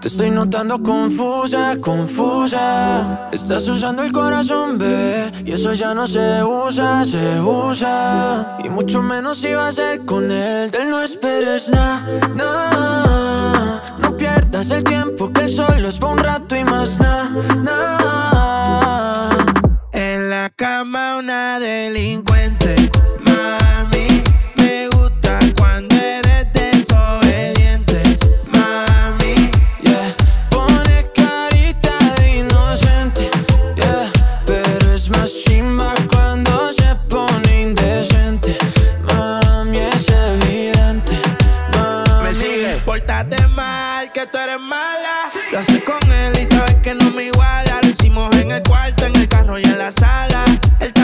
Te 0.00 0.06
estoy 0.06 0.30
notando 0.30 0.80
confusa, 0.80 1.76
confusa. 1.80 3.28
Estás 3.32 3.66
usando 3.68 4.02
el 4.04 4.12
corazón, 4.12 4.78
bebé. 4.78 5.32
Y 5.44 5.50
eso 5.50 5.72
ya 5.72 5.92
no 5.92 6.06
se 6.06 6.44
usa, 6.44 7.04
se 7.04 7.40
usa. 7.40 8.58
Y 8.62 8.68
mucho 8.68 9.02
menos 9.02 9.42
iba 9.42 9.66
a 9.66 9.72
ser 9.72 10.04
con 10.04 10.30
él. 10.30 10.70
De 10.70 10.82
él 10.82 10.90
no 10.90 11.02
esperes 11.02 11.68
nada, 11.70 12.28
nah. 12.36 13.80
No 13.98 14.16
pierdas 14.16 14.70
el 14.70 14.84
tiempo, 14.84 15.32
que 15.32 15.42
el 15.42 15.50
solo 15.50 15.88
es 15.88 15.98
para 15.98 16.12
un 16.12 16.18
rato 16.18 16.54
y 16.54 16.62
más 16.62 17.00
nada, 17.00 17.30
nah. 17.64 19.30
En 19.92 20.30
la 20.30 20.48
cama 20.54 21.16
una 21.16 21.58
delincuente. 21.58 22.76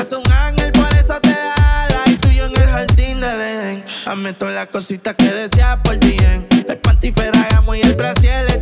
Hace 0.05 0.17
un 0.17 0.33
ángel, 0.33 0.71
por 0.73 0.95
eso 1.01 1.19
te 1.19 1.31
da. 1.31 1.89
Y 2.09 2.17
tú 2.17 2.29
y 2.29 2.35
yo 2.35 2.45
en 2.45 2.55
el 2.55 2.69
jardín 2.69 3.21
del 3.23 3.41
Edén. 3.41 3.85
Hazme 4.05 4.35
todas 4.35 4.55
las 4.55 4.69
cositas 4.69 5.15
que 5.15 5.33
deseas 5.33 5.79
por 5.79 5.99
bien. 5.99 6.47
El 6.69 6.77
panty 6.77 7.11
Ferragamo 7.11 7.75
y 7.75 7.81
el 7.81 7.95
brasier 7.95 8.54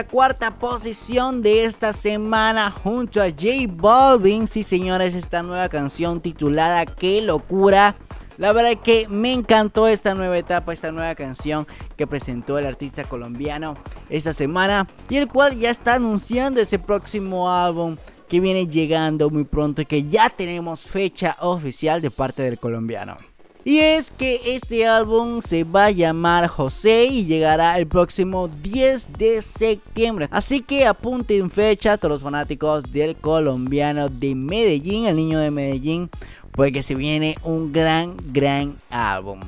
cuarta 0.00 0.58
posición 0.58 1.42
de 1.42 1.64
esta 1.64 1.92
semana 1.92 2.70
junto 2.70 3.20
a 3.20 3.26
J 3.26 3.66
Balvin. 3.68 4.46
Sí, 4.46 4.64
señores, 4.64 5.14
esta 5.14 5.42
nueva 5.42 5.68
canción 5.68 6.20
titulada 6.20 6.86
Qué 6.86 7.20
locura. 7.20 7.96
La 8.38 8.54
verdad 8.54 8.82
que 8.82 9.06
me 9.08 9.32
encantó 9.32 9.86
esta 9.86 10.14
nueva 10.14 10.38
etapa, 10.38 10.72
esta 10.72 10.90
nueva 10.90 11.14
canción 11.14 11.66
que 11.96 12.06
presentó 12.06 12.58
el 12.58 12.66
artista 12.66 13.04
colombiano 13.04 13.74
esta 14.08 14.32
semana 14.32 14.88
y 15.10 15.16
el 15.16 15.28
cual 15.28 15.58
ya 15.58 15.70
está 15.70 15.94
anunciando 15.94 16.62
ese 16.62 16.78
próximo 16.78 17.50
álbum 17.50 17.98
que 18.28 18.40
viene 18.40 18.66
llegando 18.66 19.28
muy 19.28 19.44
pronto 19.44 19.82
y 19.82 19.86
que 19.86 20.04
ya 20.04 20.30
tenemos 20.30 20.84
fecha 20.84 21.36
oficial 21.40 22.00
de 22.00 22.10
parte 22.10 22.42
del 22.42 22.58
colombiano. 22.58 23.18
Y 23.64 23.78
es 23.78 24.10
que 24.10 24.40
este 24.44 24.88
álbum 24.88 25.40
se 25.40 25.62
va 25.62 25.84
a 25.84 25.90
llamar 25.92 26.48
José 26.48 27.04
y 27.04 27.26
llegará 27.26 27.78
el 27.78 27.86
próximo 27.86 28.48
10 28.48 29.12
de 29.12 29.40
septiembre. 29.40 30.26
Así 30.32 30.62
que 30.62 30.84
apunten 30.84 31.48
fecha 31.48 31.92
a 31.92 31.96
todos 31.96 32.10
los 32.10 32.22
fanáticos 32.22 32.90
del 32.90 33.14
colombiano 33.14 34.08
de 34.08 34.34
Medellín, 34.34 35.06
el 35.06 35.14
niño 35.14 35.38
de 35.38 35.52
Medellín, 35.52 36.10
porque 36.50 36.82
se 36.82 36.96
viene 36.96 37.36
un 37.44 37.72
gran, 37.72 38.16
gran 38.32 38.78
álbum. 38.90 39.40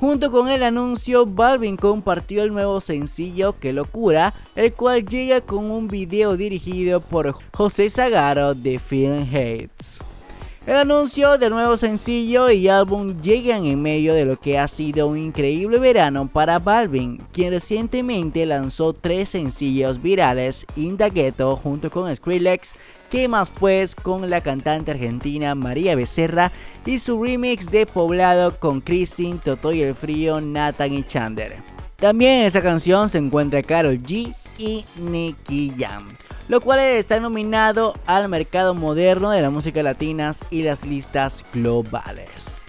Junto 0.00 0.32
con 0.32 0.48
el 0.48 0.62
anuncio, 0.62 1.26
Balvin 1.26 1.76
compartió 1.76 2.42
el 2.42 2.54
nuevo 2.54 2.80
sencillo 2.80 3.58
Que 3.60 3.74
Locura, 3.74 4.34
el 4.56 4.72
cual 4.72 5.06
llega 5.06 5.42
con 5.42 5.70
un 5.70 5.88
video 5.88 6.38
dirigido 6.38 7.02
por 7.02 7.36
José 7.52 7.90
Zagaro 7.90 8.54
de 8.54 8.78
Film 8.78 9.28
Hates. 9.30 10.00
El 10.64 10.76
anuncio 10.76 11.38
del 11.38 11.50
nuevo 11.50 11.76
sencillo 11.76 12.48
y 12.48 12.68
álbum 12.68 13.20
llegan 13.20 13.66
en 13.66 13.82
medio 13.82 14.14
de 14.14 14.24
lo 14.24 14.38
que 14.38 14.60
ha 14.60 14.68
sido 14.68 15.08
un 15.08 15.18
increíble 15.18 15.80
verano 15.80 16.28
para 16.32 16.60
Balvin, 16.60 17.20
quien 17.32 17.50
recientemente 17.50 18.46
lanzó 18.46 18.92
tres 18.92 19.30
sencillos 19.30 20.00
virales, 20.00 20.64
In 20.76 20.96
the 20.96 21.10
Ghetto 21.10 21.56
junto 21.56 21.90
con 21.90 22.14
Skrillex, 22.14 22.76
que 23.10 23.26
más 23.26 23.50
pues 23.50 23.96
con 23.96 24.30
la 24.30 24.40
cantante 24.40 24.92
argentina 24.92 25.56
María 25.56 25.96
Becerra 25.96 26.52
y 26.86 27.00
su 27.00 27.20
remix 27.20 27.68
de 27.68 27.84
Poblado 27.84 28.60
con 28.60 28.80
Christine, 28.80 29.40
Toto 29.42 29.72
y 29.72 29.82
el 29.82 29.96
Frío, 29.96 30.40
Nathan 30.40 30.92
y 30.92 31.02
Chander. 31.02 31.56
También 31.96 32.42
en 32.42 32.46
esa 32.46 32.62
canción 32.62 33.08
se 33.08 33.18
encuentra 33.18 33.64
Karol 33.64 34.00
G 34.00 34.32
y 34.58 34.84
Nicky 34.96 35.72
Jam 35.76 36.06
lo 36.48 36.60
cual 36.60 36.80
está 36.80 37.20
nominado 37.20 37.94
al 38.06 38.28
mercado 38.28 38.74
moderno 38.74 39.30
de 39.30 39.42
la 39.42 39.50
música 39.50 39.82
latinas 39.82 40.44
y 40.50 40.62
las 40.62 40.84
listas 40.84 41.44
globales. 41.52 42.62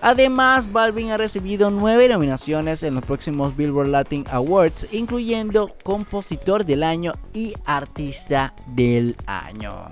Además, 0.00 0.72
Balvin 0.72 1.10
ha 1.10 1.16
recibido 1.16 1.70
nueve 1.70 2.08
nominaciones 2.08 2.82
en 2.84 2.94
los 2.94 3.04
próximos 3.04 3.56
Billboard 3.56 3.88
Latin 3.88 4.24
Awards, 4.30 4.86
incluyendo 4.92 5.74
Compositor 5.82 6.64
del 6.64 6.84
Año 6.84 7.14
y 7.32 7.52
Artista 7.64 8.54
del 8.68 9.16
Año. 9.26 9.88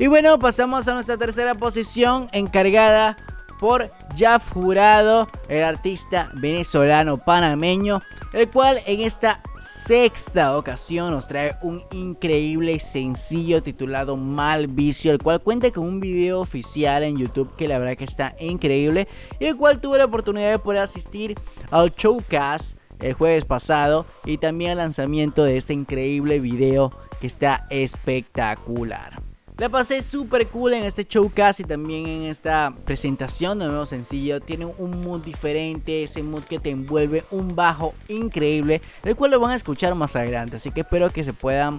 Y 0.00 0.08
bueno, 0.08 0.38
pasamos 0.40 0.88
a 0.88 0.94
nuestra 0.94 1.16
tercera 1.16 1.54
posición 1.54 2.28
encargada 2.32 3.16
por 3.64 3.90
Jaf 4.14 4.52
Jurado, 4.52 5.26
el 5.48 5.64
artista 5.64 6.30
venezolano 6.34 7.16
panameño, 7.16 8.02
el 8.34 8.50
cual 8.50 8.78
en 8.84 9.00
esta 9.00 9.40
sexta 9.58 10.58
ocasión 10.58 11.12
nos 11.12 11.28
trae 11.28 11.56
un 11.62 11.82
increíble 11.90 12.78
sencillo 12.78 13.62
titulado 13.62 14.18
Mal 14.18 14.66
Vicio, 14.66 15.12
el 15.12 15.18
cual 15.18 15.40
cuenta 15.40 15.70
con 15.70 15.86
un 15.86 15.98
video 15.98 16.40
oficial 16.40 17.04
en 17.04 17.16
YouTube 17.16 17.56
que 17.56 17.66
la 17.66 17.78
verdad 17.78 17.96
que 17.96 18.04
está 18.04 18.36
increíble 18.38 19.08
y 19.40 19.46
el 19.46 19.56
cual 19.56 19.80
tuve 19.80 19.96
la 19.96 20.04
oportunidad 20.04 20.50
de 20.50 20.58
poder 20.58 20.82
asistir 20.82 21.34
al 21.70 21.90
showcast 21.90 22.76
el 22.98 23.14
jueves 23.14 23.46
pasado 23.46 24.04
y 24.26 24.36
también 24.36 24.72
al 24.72 24.76
lanzamiento 24.76 25.42
de 25.42 25.56
este 25.56 25.72
increíble 25.72 26.38
video 26.38 26.92
que 27.18 27.26
está 27.26 27.66
espectacular. 27.70 29.22
La 29.56 29.68
pasé 29.68 30.02
súper 30.02 30.48
cool 30.48 30.74
en 30.74 30.82
este 30.82 31.06
showcast 31.08 31.60
y 31.60 31.64
también 31.64 32.08
en 32.08 32.22
esta 32.24 32.74
presentación 32.84 33.60
de 33.60 33.66
nuevo 33.66 33.86
sencillo. 33.86 34.40
Tiene 34.40 34.64
un 34.64 35.04
mood 35.04 35.20
diferente, 35.20 36.02
ese 36.02 36.24
mood 36.24 36.42
que 36.42 36.58
te 36.58 36.70
envuelve, 36.70 37.22
un 37.30 37.54
bajo 37.54 37.94
increíble, 38.08 38.82
el 39.04 39.14
cual 39.14 39.30
lo 39.30 39.38
van 39.38 39.52
a 39.52 39.54
escuchar 39.54 39.94
más 39.94 40.16
adelante. 40.16 40.56
Así 40.56 40.72
que 40.72 40.80
espero 40.80 41.08
que 41.10 41.22
se 41.22 41.32
puedan 41.32 41.78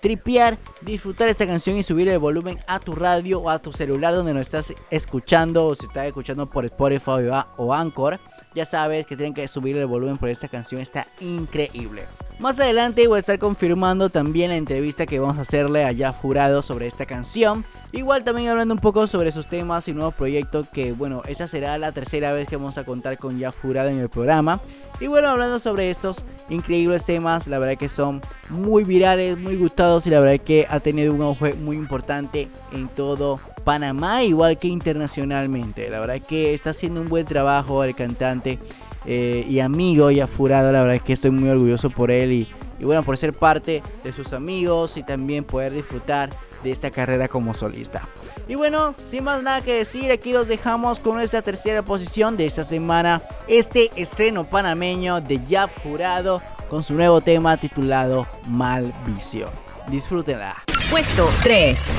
tripear, 0.00 0.56
disfrutar 0.82 1.28
esta 1.28 1.48
canción 1.48 1.76
y 1.76 1.82
subir 1.82 2.08
el 2.08 2.20
volumen 2.20 2.60
a 2.68 2.78
tu 2.78 2.94
radio 2.94 3.40
o 3.40 3.50
a 3.50 3.58
tu 3.58 3.72
celular 3.72 4.14
donde 4.14 4.32
no 4.32 4.38
estás 4.38 4.72
escuchando 4.90 5.66
o 5.66 5.74
si 5.74 5.86
estás 5.86 6.06
escuchando 6.06 6.48
por 6.48 6.64
Spotify 6.64 7.28
o 7.56 7.74
Anchor. 7.74 8.20
Ya 8.54 8.64
sabes 8.64 9.04
que 9.04 9.16
tienen 9.16 9.34
que 9.34 9.48
subir 9.48 9.76
el 9.76 9.86
volumen 9.86 10.16
por 10.16 10.28
esta 10.28 10.46
canción, 10.46 10.80
está 10.80 11.08
increíble. 11.18 12.04
Más 12.38 12.60
adelante 12.60 13.08
voy 13.08 13.16
a 13.16 13.20
estar 13.20 13.38
confirmando 13.38 14.10
también 14.10 14.50
la 14.50 14.56
entrevista 14.56 15.06
que 15.06 15.18
vamos 15.18 15.38
a 15.38 15.40
hacerle 15.40 15.86
a 15.86 15.94
Jeff 15.94 16.16
Jurado 16.16 16.60
sobre 16.60 16.86
esta 16.86 17.06
canción. 17.06 17.64
Igual 17.92 18.24
también 18.24 18.50
hablando 18.50 18.74
un 18.74 18.80
poco 18.80 19.06
sobre 19.06 19.32
sus 19.32 19.46
temas 19.46 19.88
y 19.88 19.94
nuevos 19.94 20.12
proyectos 20.12 20.68
que 20.68 20.92
bueno, 20.92 21.22
esa 21.26 21.46
será 21.46 21.78
la 21.78 21.92
tercera 21.92 22.34
vez 22.34 22.46
que 22.46 22.56
vamos 22.56 22.76
a 22.76 22.84
contar 22.84 23.16
con 23.16 23.38
Jeff 23.38 23.56
Jurado 23.62 23.88
en 23.88 24.00
el 24.00 24.10
programa. 24.10 24.60
Y 25.00 25.06
bueno, 25.06 25.30
hablando 25.30 25.58
sobre 25.58 25.88
estos 25.88 26.26
increíbles 26.50 27.06
temas, 27.06 27.46
la 27.46 27.58
verdad 27.58 27.78
que 27.78 27.88
son 27.88 28.20
muy 28.50 28.84
virales, 28.84 29.38
muy 29.38 29.56
gustados 29.56 30.06
y 30.06 30.10
la 30.10 30.20
verdad 30.20 30.44
que 30.44 30.66
ha 30.68 30.80
tenido 30.80 31.14
un 31.14 31.22
auge 31.22 31.54
muy 31.54 31.76
importante 31.76 32.50
en 32.70 32.88
todo 32.88 33.40
Panamá, 33.64 34.24
igual 34.24 34.58
que 34.58 34.68
internacionalmente. 34.68 35.88
La 35.88 36.00
verdad 36.00 36.20
que 36.20 36.52
está 36.52 36.70
haciendo 36.70 37.00
un 37.00 37.08
buen 37.08 37.24
trabajo 37.24 37.82
el 37.82 37.94
cantante 37.94 38.58
eh, 39.06 39.44
y 39.48 39.60
amigo 39.60 40.10
y 40.10 40.20
afurado. 40.20 40.72
La 40.72 40.80
verdad 40.80 40.96
es 40.96 41.02
que 41.02 41.12
estoy 41.12 41.30
muy 41.30 41.48
orgulloso 41.48 41.90
por 41.90 42.10
él 42.10 42.32
y, 42.32 42.48
bueno, 42.84 43.02
por 43.02 43.16
ser 43.16 43.32
parte 43.32 43.82
de 44.04 44.12
sus 44.12 44.32
amigos 44.32 44.96
y 44.96 45.02
también 45.02 45.44
poder 45.44 45.72
disfrutar 45.72 46.30
de 46.62 46.70
esta 46.70 46.90
carrera 46.90 47.28
como 47.28 47.54
solista. 47.54 48.08
Y 48.48 48.54
bueno, 48.54 48.94
sin 48.98 49.24
más 49.24 49.42
nada 49.42 49.60
que 49.62 49.74
decir, 49.74 50.10
aquí 50.10 50.32
los 50.32 50.48
dejamos 50.48 50.98
con 50.98 51.14
nuestra 51.14 51.42
tercera 51.42 51.82
posición 51.82 52.36
de 52.36 52.46
esta 52.46 52.64
semana. 52.64 53.22
Este 53.48 53.90
estreno 53.96 54.44
panameño 54.44 55.20
de 55.20 55.40
Jaf 55.48 55.78
Jurado 55.82 56.40
con 56.68 56.82
su 56.82 56.94
nuevo 56.94 57.20
tema 57.20 57.56
titulado 57.56 58.26
Mal 58.48 58.92
Vicio. 59.06 59.50
Disfrútenla. 59.88 60.64
Puesto 60.90 61.28
3. 61.42 61.92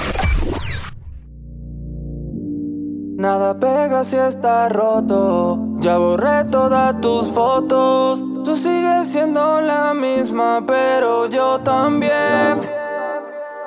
Nada 3.18 3.56
pega 3.56 4.04
si 4.04 4.16
está 4.16 4.70
roto. 4.70 5.58
Ya 5.80 5.98
borré 5.98 6.44
todas 6.52 7.02
tus 7.02 7.32
fotos. 7.32 8.24
Tú 8.46 8.56
sigues 8.56 9.12
siendo 9.12 9.60
la 9.60 9.96
misma, 9.96 10.64
pero 10.68 11.26
yo 11.26 11.60
también. 11.62 12.62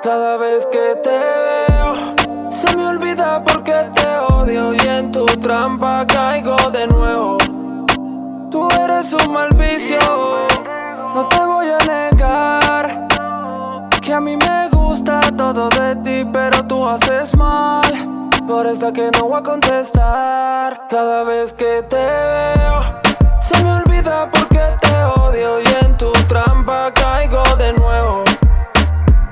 Cada 0.01 0.37
vez 0.37 0.65
que 0.67 0.95
te 1.03 1.09
veo, 1.09 2.49
se 2.49 2.77
me 2.77 2.87
olvida 2.87 3.43
porque 3.43 3.73
te 3.93 4.33
odio 4.33 4.73
y 4.73 4.87
en 4.87 5.11
tu 5.11 5.25
trampa 5.25 6.07
caigo 6.07 6.55
de 6.71 6.87
nuevo. 6.87 7.37
Tú 8.49 8.69
eres 8.79 9.11
un 9.11 9.33
mal 9.33 9.49
vicio, 9.55 9.99
no 11.13 11.27
te 11.27 11.45
voy 11.45 11.67
a 11.67 11.77
negar. 11.79 13.07
Que 14.01 14.13
a 14.13 14.21
mí 14.21 14.37
me 14.37 14.69
gusta 14.69 15.19
todo 15.35 15.67
de 15.67 15.97
ti, 15.97 16.25
pero 16.31 16.65
tú 16.65 16.87
haces 16.87 17.35
mal. 17.35 18.20
Por 18.51 18.67
eso 18.67 18.91
que 18.91 19.09
no 19.11 19.29
voy 19.29 19.39
a 19.39 19.43
contestar. 19.43 20.85
Cada 20.89 21.23
vez 21.23 21.53
que 21.53 21.83
te 21.83 21.95
veo, 21.95 22.81
se 23.39 23.63
me 23.63 23.71
olvida 23.71 24.29
porque 24.29 24.59
te 24.81 25.03
odio 25.21 25.61
y 25.61 25.85
en 25.85 25.95
tu 25.95 26.11
trampa 26.27 26.91
caigo 26.93 27.41
de 27.55 27.71
nuevo. 27.71 28.25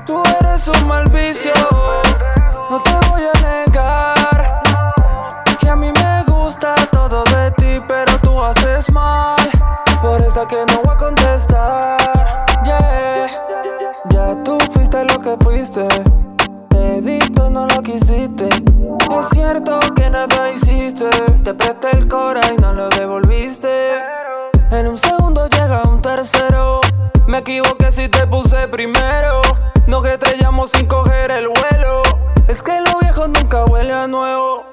Tú 0.06 0.24
eres 0.40 0.70
un 0.70 0.88
mal 0.88 1.04
vicio, 1.12 1.52
no 2.70 2.82
te 2.82 2.92
voy 3.10 3.24
a 3.24 3.42
negar. 3.42 4.62
Que 5.60 5.68
a 5.68 5.76
mí 5.76 5.92
me 5.92 6.24
gusta 6.24 6.76
todo 6.90 7.26
de 7.26 7.52
ti, 7.58 7.84
pero 7.90 8.18
tú 8.20 8.42
haces 8.42 8.90
mal. 8.94 9.50
Por 10.02 10.22
eso 10.22 10.48
que 10.48 10.66
no 10.72 10.82
voy 10.82 10.94
a 10.94 10.98
contestar. 10.98 12.46
Yeah. 12.64 13.28
Ya 14.12 14.44
tú 14.46 14.58
fuiste 14.72 15.04
lo 15.04 15.20
que 15.20 15.36
fuiste. 15.44 15.90
Te 16.70 17.02
di 17.02 17.20
todo, 17.32 17.50
no 17.50 17.68
lo 17.68 17.82
quisiste. 17.84 18.48
Es 19.12 19.30
cierto 19.30 19.80
que 19.96 20.10
nada 20.10 20.52
hiciste. 20.52 21.10
Te 21.44 21.54
presté 21.54 21.92
el 21.92 22.08
cora 22.08 22.42
y 22.54 22.58
no 22.58 22.74
lo 22.74 22.90
devolviste. 22.90 23.98
En 24.72 24.88
un 24.88 24.98
segundo 24.98 25.48
llega 25.48 25.84
un 25.84 26.02
tercero. 26.02 26.80
Me 27.28 27.40
equivoqué 27.40 27.92
si 27.92 28.08
te 28.08 28.26
puse 28.28 28.68
primero. 28.68 29.42
No 29.88 30.02
que 30.02 30.18
te 30.18 30.38
llamo 30.38 30.68
sin 30.68 30.88
coger 30.88 31.32
el 31.32 31.48
vuelo. 31.48 32.02
Es 32.48 32.64
que 32.64 32.80
lo 32.82 32.98
viejo 33.00 33.28
nunca 33.28 33.66
huele 33.66 33.94
a 33.94 34.08
nuevo. 34.08 34.64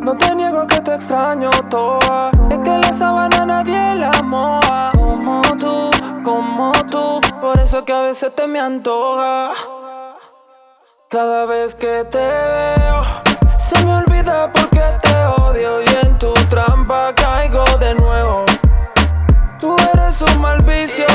No 0.00 0.16
te 0.16 0.34
niego 0.34 0.66
que 0.66 0.80
te 0.80 0.94
extraño 0.94 1.50
toda. 1.70 2.30
Es 2.50 2.58
que 2.58 2.78
la 2.78 2.92
sabana 2.92 3.46
nadie 3.46 3.94
la 3.96 4.22
moja. 4.22 4.90
Como 4.94 5.42
tú, 5.56 5.90
como 6.22 6.72
tú. 6.90 7.20
Por 7.40 7.58
eso 7.60 7.84
que 7.84 7.92
a 7.92 8.00
veces 8.00 8.34
te 8.34 8.46
me 8.46 8.60
antoja. 8.60 9.52
Cada 11.08 11.46
vez 11.46 11.74
que 11.74 12.04
te 12.10 12.18
veo, 12.18 13.02
se 13.64 13.82
me 13.82 13.94
olvida 13.94 14.52
porque 14.52 14.82
te 15.00 15.24
odio 15.40 15.80
y 15.80 15.86
en 16.06 16.18
tu 16.18 16.34
trampa 16.50 17.14
caigo 17.14 17.64
de 17.78 17.94
nuevo. 17.94 18.44
Tú 19.58 19.74
eres 19.94 20.20
un 20.20 20.38
mal 20.38 20.58
vicio, 20.64 21.06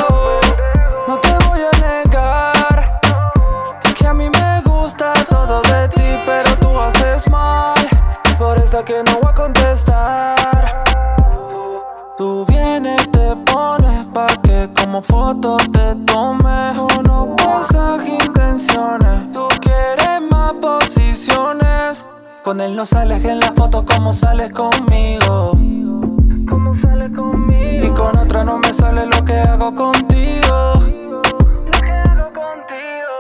no 1.08 1.20
te 1.20 1.32
voy 1.48 1.60
a 1.62 1.78
negar. 1.78 3.00
Que 3.96 4.08
a 4.08 4.14
mí 4.16 4.28
me 4.32 4.62
gusta 4.62 5.14
todo 5.30 5.62
de 5.62 5.90
ti, 5.90 6.24
pero 6.26 6.56
tú 6.56 6.80
haces 6.80 7.30
mal. 7.30 7.88
Por 8.40 8.58
eso 8.58 8.84
que 8.84 9.04
no 9.04 9.20
voy 9.20 9.30
a 9.30 9.34
contestar. 9.36 10.66
Tú 12.18 12.46
vienes, 12.48 13.12
te 13.12 13.36
pones 13.46 14.08
pa' 14.08 14.36
que 14.42 14.72
como 14.76 15.04
foto 15.04 15.58
te 15.72 15.94
tome. 16.06 16.72
Tú 16.74 17.04
no 17.04 17.36
piensas 17.36 18.08
intenciones, 18.08 19.09
posiciones. 22.50 22.50
Con 22.50 22.62
él 22.62 22.76
no 22.76 22.84
sales 22.84 23.24
en 23.26 23.40
la 23.40 23.52
foto 23.54 23.86
como 23.86 24.12
sales 24.12 24.52
conmigo. 24.52 25.52
Como 26.50 26.76
sales 26.76 27.12
conmigo. 27.16 27.86
Y 27.86 27.90
con 27.92 28.18
otra 28.18 28.44
no 28.44 28.58
me 28.58 28.74
sale 28.74 29.06
lo 29.06 29.24
que 29.24 29.34
hago 29.34 29.76
contigo. 29.76 30.74
Lo 31.12 31.80
que 31.80 31.92
hago 31.92 32.34
contigo. 32.34 33.14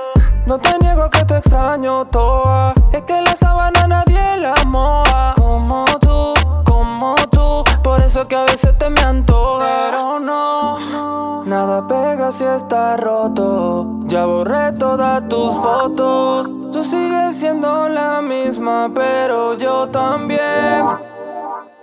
No 0.48 0.58
te 0.58 0.80
niego 0.80 1.10
que 1.12 1.26
te 1.26 1.38
extraño 1.38 2.06
toda. 2.06 2.74
Es 2.92 3.04
que 3.04 3.22
la 3.22 3.36
sabana 3.36 3.88
nadie 3.88 4.38
la 4.42 4.56
moja. 4.66 5.34
Como 5.36 5.86
tú, 6.00 6.34
como 6.66 7.16
tú. 7.30 7.64
Por 7.84 8.02
eso 8.02 8.28
que 8.28 8.36
a 8.36 8.46
veces 8.46 8.76
te 8.80 8.90
me 8.90 9.02
antoja. 9.02 9.89
Pega 11.88 12.32
si 12.32 12.44
está 12.44 12.98
roto. 12.98 14.02
Ya 14.06 14.26
borré 14.26 14.74
todas 14.74 15.28
tus 15.30 15.54
fotos. 15.56 16.54
Tú 16.72 16.84
sigues 16.84 17.36
siendo 17.36 17.88
la 17.88 18.22
misma, 18.22 18.92
pero 18.94 19.54
yo 19.54 19.88
también. 19.88 20.86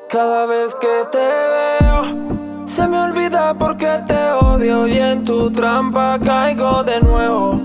Cada 0.08 0.46
vez 0.46 0.74
que 0.74 1.04
te 1.10 1.18
veo, 1.18 2.66
se 2.66 2.86
me 2.86 2.98
olvida 2.98 3.54
porque 3.54 3.88
te 4.06 4.30
odio 4.32 4.86
y 4.86 4.98
en 4.98 5.24
tu 5.24 5.50
trampa 5.50 6.18
caigo 6.24 6.84
de 6.84 7.00
nuevo. 7.00 7.60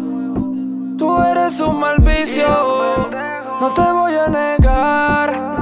Tú 0.98 1.22
eres 1.22 1.60
un 1.60 1.80
mal 1.80 2.00
vicio, 2.00 2.48
no 3.60 3.74
te 3.74 3.82
voy 3.82 4.14
a 4.16 4.28
negar. 4.28 5.61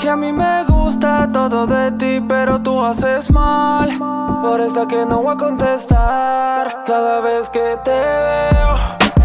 Que 0.00 0.08
a 0.08 0.16
mí 0.16 0.32
me 0.32 0.64
gusta 0.64 1.28
todo 1.30 1.66
de 1.66 1.92
ti, 1.92 2.24
pero 2.26 2.58
tú 2.58 2.82
haces 2.82 3.30
mal. 3.30 3.90
Por 4.40 4.58
eso 4.62 4.86
que 4.88 5.04
no 5.04 5.20
voy 5.20 5.34
a 5.34 5.36
contestar. 5.36 6.84
Cada 6.86 7.20
vez 7.20 7.50
que 7.50 7.76
te 7.84 7.90
veo, 7.90 8.76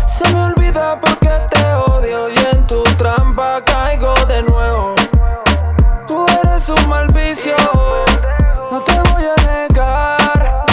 se 0.06 0.30
me 0.34 0.44
olvida 0.44 1.00
porque 1.00 1.30
te 1.50 1.74
odio 1.92 2.30
y 2.30 2.36
en 2.54 2.68
tu 2.68 2.84
trampa 2.98 3.64
caigo 3.64 4.14
de 4.26 4.44
nuevo. 4.44 4.96
Tú 6.08 6.26
eres 6.44 6.68
un 6.68 6.90
mal 6.90 7.08
vicio, 7.08 7.56
no 8.70 8.82
te 8.82 9.00
voy 9.12 9.24
a 9.24 9.36
negar. 9.44 10.66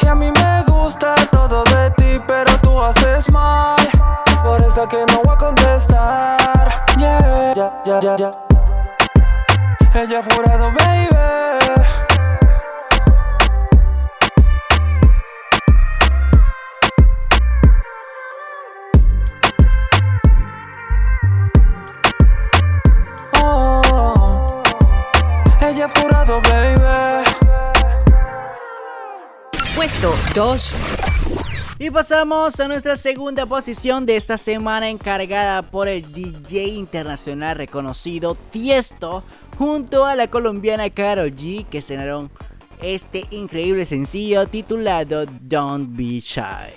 Que 0.00 0.08
a 0.08 0.14
mí 0.14 0.32
me 0.32 0.62
gusta 0.72 1.14
todo 1.30 1.64
de 1.64 1.90
ti, 1.90 2.18
pero 2.26 2.56
tú 2.62 2.80
haces 2.80 3.30
mal. 3.30 3.76
Por 4.42 4.62
eso 4.62 4.88
que 4.88 5.04
no 5.12 5.20
voy 5.22 5.34
a 5.34 5.36
contestar. 5.36 6.68
Yeah, 6.96 7.52
ya, 7.84 8.00
ya, 8.00 8.16
ya, 8.16 8.51
Ella 9.94 10.22
furado, 10.22 10.72
baby. 10.72 11.08
Oh, 23.38 24.62
ella 25.60 25.88
furado, 25.90 26.40
baby. 26.40 26.80
Puesto 29.74 30.14
2. 30.34 30.76
Y 31.78 31.90
pasamos 31.90 32.58
a 32.60 32.68
nuestra 32.68 32.96
segunda 32.96 33.44
posición 33.44 34.06
de 34.06 34.16
esta 34.16 34.38
semana 34.38 34.88
encargada 34.88 35.62
por 35.62 35.88
el 35.88 36.12
DJ 36.12 36.66
internacional 36.66 37.56
reconocido 37.56 38.36
Tiesto 38.36 39.24
junto 39.62 40.06
a 40.06 40.16
la 40.16 40.26
colombiana 40.26 40.90
Karol 40.90 41.30
G 41.30 41.64
que 41.66 41.78
estrenaron 41.78 42.32
este 42.82 43.26
increíble 43.30 43.84
sencillo 43.84 44.48
titulado 44.48 45.24
Don't 45.24 45.96
Be 45.96 46.18
Shy. 46.18 46.74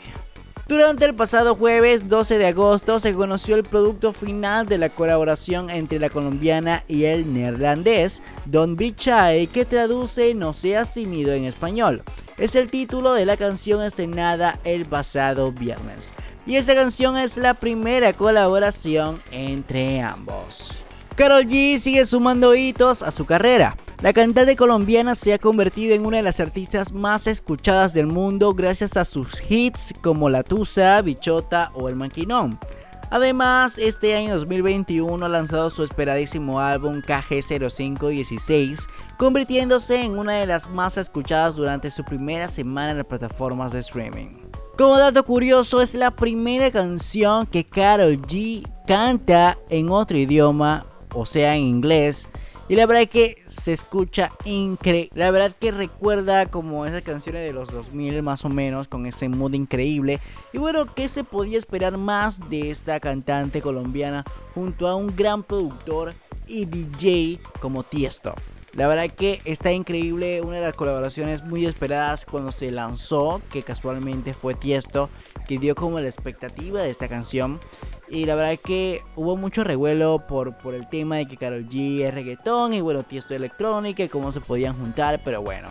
Durante 0.67 1.05
el 1.05 1.15
pasado 1.15 1.55
jueves 1.55 2.09
12 2.09 2.37
de 2.37 2.45
agosto 2.45 2.99
se 2.99 3.15
conoció 3.15 3.55
el 3.55 3.63
producto 3.63 4.13
final 4.13 4.67
de 4.67 4.77
la 4.77 4.89
colaboración 4.89 5.71
entre 5.71 5.97
la 5.97 6.11
colombiana 6.11 6.83
y 6.87 7.05
el 7.05 7.33
neerlandés 7.33 8.21
Don 8.45 8.75
Bichai 8.75 9.47
que 9.47 9.65
traduce 9.65 10.35
No 10.35 10.53
seas 10.53 10.93
tímido 10.93 11.33
en 11.33 11.45
español. 11.45 12.03
Es 12.37 12.53
el 12.53 12.69
título 12.69 13.15
de 13.15 13.25
la 13.25 13.35
canción 13.35 13.81
estrenada 13.81 14.59
el 14.63 14.85
pasado 14.85 15.51
viernes. 15.51 16.13
Y 16.45 16.57
esta 16.57 16.75
canción 16.75 17.17
es 17.17 17.35
la 17.35 17.55
primera 17.55 18.13
colaboración 18.13 19.19
entre 19.31 20.01
ambos. 20.01 20.84
Carol 21.15 21.45
G 21.45 21.79
sigue 21.79 22.05
sumando 22.05 22.55
hitos 22.55 23.01
a 23.01 23.09
su 23.09 23.25
carrera. 23.25 23.77
La 24.01 24.11
cantante 24.11 24.57
colombiana 24.57 25.15
se 25.15 25.33
ha 25.33 25.39
convertido 25.39 25.95
en 25.95 26.05
una 26.05 26.17
de 26.17 26.23
las 26.23 26.41
artistas 26.41 26.91
más 26.91 27.25
escuchadas 27.25 27.93
del 27.93 28.07
mundo 28.07 28.53
gracias 28.53 28.97
a 28.97 29.05
sus 29.05 29.41
hits 29.49 29.93
como 30.03 30.29
La 30.29 30.43
Tusa, 30.43 31.01
Bichota 31.01 31.71
o 31.73 31.87
El 31.87 31.95
Maquinón. 31.95 32.59
Además, 33.11 33.77
este 33.77 34.13
año 34.13 34.35
2021 34.35 35.25
ha 35.25 35.29
lanzado 35.29 35.69
su 35.69 35.83
esperadísimo 35.83 36.59
álbum 36.59 37.01
KG0516, 37.01 38.85
convirtiéndose 39.17 40.03
en 40.03 40.19
una 40.19 40.33
de 40.33 40.47
las 40.47 40.69
más 40.69 40.97
escuchadas 40.97 41.55
durante 41.55 41.91
su 41.91 42.03
primera 42.03 42.49
semana 42.49 42.91
en 42.91 42.97
las 42.97 43.07
plataformas 43.07 43.71
de 43.71 43.79
streaming. 43.79 44.31
Como 44.77 44.97
dato 44.97 45.23
curioso, 45.23 45.81
es 45.81 45.93
la 45.93 46.11
primera 46.11 46.69
canción 46.71 47.45
que 47.45 47.63
Carol 47.63 48.21
G 48.23 48.69
canta 48.85 49.57
en 49.69 49.89
otro 49.89 50.17
idioma, 50.17 50.85
o 51.15 51.25
sea, 51.25 51.55
en 51.55 51.63
inglés. 51.63 52.27
Y 52.67 52.75
la 52.75 52.87
verdad 52.87 53.07
que 53.07 53.43
se 53.47 53.73
escucha 53.73 54.31
increíble. 54.43 55.11
La 55.13 55.29
verdad 55.29 55.55
que 55.59 55.71
recuerda 55.71 56.47
como 56.47 56.85
esas 56.85 57.03
canciones 57.03 57.43
de 57.43 57.53
los 57.53 57.71
2000 57.71 58.23
más 58.23 58.43
o 58.43 58.49
menos, 58.49 58.87
con 58.87 59.05
ese 59.05 59.29
mood 59.29 59.53
increíble. 59.53 60.19
Y 60.51 60.57
bueno, 60.57 60.87
¿qué 60.93 61.07
se 61.07 61.23
podía 61.23 61.59
esperar 61.59 61.97
más 61.97 62.49
de 62.49 62.71
esta 62.71 62.99
cantante 62.99 63.61
colombiana 63.61 64.25
junto 64.55 64.87
a 64.87 64.95
un 64.95 65.15
gran 65.15 65.43
productor 65.43 66.13
y 66.47 66.65
DJ 66.65 67.39
como 67.59 67.83
Tiesto? 67.83 68.33
La 68.75 68.89
verdad 68.89 69.09
que 69.09 69.39
está 69.45 69.71
increíble, 69.71 70.41
una 70.41 70.57
de 70.57 70.63
las 70.63 70.73
colaboraciones 70.73 71.43
muy 71.45 71.65
esperadas 71.65 72.25
cuando 72.25 72.51
se 72.51 72.71
lanzó, 72.71 73.41
que 73.49 73.63
casualmente 73.63 74.33
fue 74.33 74.53
Tiesto, 74.53 75.09
que 75.47 75.59
dio 75.59 75.75
como 75.75 76.01
la 76.01 76.07
expectativa 76.07 76.81
de 76.81 76.89
esta 76.89 77.07
canción. 77.07 77.61
Y 78.07 78.25
la 78.25 78.35
verdad 78.35 78.59
que 78.63 79.01
hubo 79.15 79.35
mucho 79.35 79.63
revuelo 79.63 80.25
por, 80.27 80.55
por 80.57 80.75
el 80.75 80.87
tema 80.87 81.17
de 81.17 81.25
que 81.25 81.37
Karol 81.37 81.67
G 81.67 82.01
es 82.05 82.13
reggaetón 82.13 82.73
y 82.73 82.81
bueno, 82.81 83.03
Tiesto 83.03 83.33
electrónica 83.33 84.03
y 84.03 84.09
cómo 84.09 84.31
se 84.31 84.41
podían 84.41 84.77
juntar, 84.77 85.21
pero 85.23 85.41
bueno. 85.41 85.69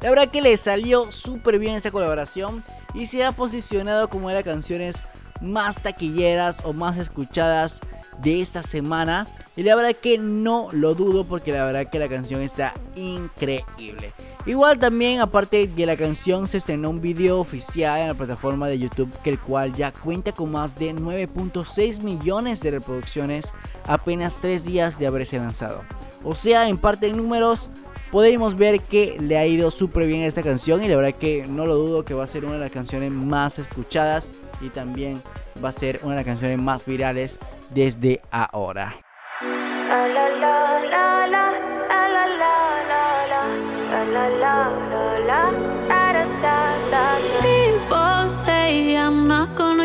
La 0.00 0.10
verdad 0.10 0.28
que 0.28 0.42
le 0.42 0.56
salió 0.56 1.10
súper 1.10 1.58
bien 1.58 1.74
esa 1.74 1.90
colaboración 1.90 2.64
y 2.94 3.06
se 3.06 3.24
ha 3.24 3.32
posicionado 3.32 4.08
como 4.08 4.26
una 4.26 4.34
las 4.34 4.44
canciones 4.44 5.02
más 5.40 5.80
taquilleras 5.80 6.64
o 6.64 6.72
más 6.72 6.98
escuchadas 6.98 7.80
de 8.22 8.40
esta 8.40 8.62
semana. 8.62 9.26
Y 9.56 9.62
la 9.62 9.74
verdad 9.74 9.94
que 9.94 10.18
no 10.18 10.68
lo 10.72 10.94
dudo 10.94 11.24
porque 11.24 11.52
la 11.52 11.64
verdad 11.64 11.90
que 11.90 11.98
la 11.98 12.08
canción 12.08 12.42
está 12.42 12.74
increíble. 12.94 14.12
Igual 14.46 14.78
también, 14.78 15.20
aparte 15.20 15.66
de 15.66 15.86
la 15.86 15.96
canción, 15.96 16.48
se 16.48 16.58
estrenó 16.58 16.90
un 16.90 17.00
video 17.00 17.38
oficial 17.38 18.00
en 18.00 18.08
la 18.08 18.14
plataforma 18.14 18.68
de 18.68 18.78
YouTube, 18.78 19.10
que 19.22 19.30
el 19.30 19.38
cual 19.38 19.74
ya 19.74 19.92
cuenta 19.92 20.32
con 20.32 20.52
más 20.52 20.76
de 20.76 20.94
9.6 20.94 22.02
millones 22.02 22.60
de 22.60 22.70
reproducciones 22.70 23.52
apenas 23.86 24.38
3 24.40 24.64
días 24.64 24.98
de 24.98 25.06
haberse 25.06 25.38
lanzado. 25.38 25.82
O 26.24 26.34
sea, 26.34 26.68
en 26.68 26.78
parte 26.78 27.06
de 27.06 27.12
números, 27.12 27.68
podemos 28.10 28.54
ver 28.54 28.80
que 28.80 29.18
le 29.20 29.36
ha 29.36 29.46
ido 29.46 29.70
súper 29.70 30.06
bien 30.06 30.22
a 30.22 30.26
esta 30.26 30.42
canción 30.42 30.82
y 30.82 30.88
la 30.88 30.96
verdad 30.96 31.14
que 31.14 31.46
no 31.46 31.66
lo 31.66 31.74
dudo 31.74 32.04
que 32.04 32.14
va 32.14 32.24
a 32.24 32.28
ser 32.28 32.44
una 32.44 32.54
de 32.54 32.60
las 32.60 32.72
canciones 32.72 33.12
más 33.12 33.58
escuchadas 33.58 34.30
y 34.60 34.70
también 34.70 35.22
va 35.62 35.70
a 35.70 35.72
ser 35.72 36.00
una 36.02 36.10
de 36.12 36.16
las 36.16 36.26
canciones 36.26 36.60
más 36.60 36.84
virales 36.84 37.38
desde 37.70 38.20
ahora. 38.30 38.94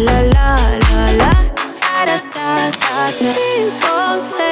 la 0.00 0.18
la 0.18 0.18
la, 0.34 0.48
la 0.90 1.04
la. 1.20 1.32
da 1.70 2.18
da 2.34 2.58
da 2.80 2.96
da. 3.18 3.32
People 3.34 4.20
say. 4.20 4.49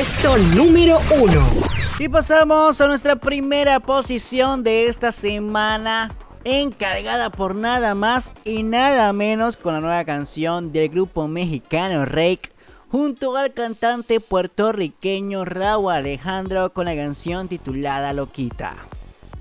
Puesto 0.00 0.38
número 0.38 0.98
1. 1.14 1.46
Y 1.98 2.08
pasamos 2.08 2.80
a 2.80 2.86
nuestra 2.86 3.16
primera 3.16 3.80
posición 3.80 4.62
de 4.62 4.86
esta 4.86 5.12
semana. 5.12 6.10
Encargada 6.42 7.28
por 7.28 7.54
nada 7.54 7.94
más 7.94 8.34
y 8.46 8.62
nada 8.62 9.12
menos 9.12 9.58
con 9.58 9.74
la 9.74 9.80
nueva 9.80 10.02
canción 10.06 10.72
del 10.72 10.88
grupo 10.88 11.28
mexicano 11.28 12.06
Rake. 12.06 12.50
Junto 12.90 13.36
al 13.36 13.52
cantante 13.52 14.20
puertorriqueño 14.20 15.44
Raúl 15.44 15.92
Alejandro 15.92 16.72
con 16.72 16.86
la 16.86 16.96
canción 16.96 17.48
titulada 17.48 18.14
Loquita. 18.14 18.76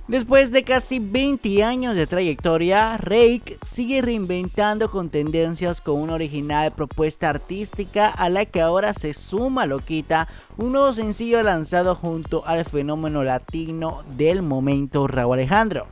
Después 0.09 0.51
de 0.51 0.63
casi 0.63 0.97
20 0.97 1.63
años 1.63 1.95
de 1.95 2.07
trayectoria, 2.07 2.97
Rake 2.97 3.59
sigue 3.61 4.01
reinventando 4.01 4.89
con 4.89 5.11
tendencias 5.11 5.81
con 5.81 6.01
una 6.01 6.15
original 6.15 6.73
propuesta 6.73 7.29
artística 7.29 8.09
a 8.09 8.27
la 8.29 8.45
que 8.45 8.59
ahora 8.59 8.95
se 8.95 9.13
suma 9.13 9.67
Loquita, 9.67 10.27
un 10.57 10.71
nuevo 10.71 10.93
sencillo 10.93 11.43
lanzado 11.43 11.93
junto 11.93 12.43
al 12.47 12.65
fenómeno 12.65 13.23
latino 13.23 14.03
del 14.17 14.41
momento 14.41 15.05
Raúl 15.05 15.35
Alejandro. 15.35 15.85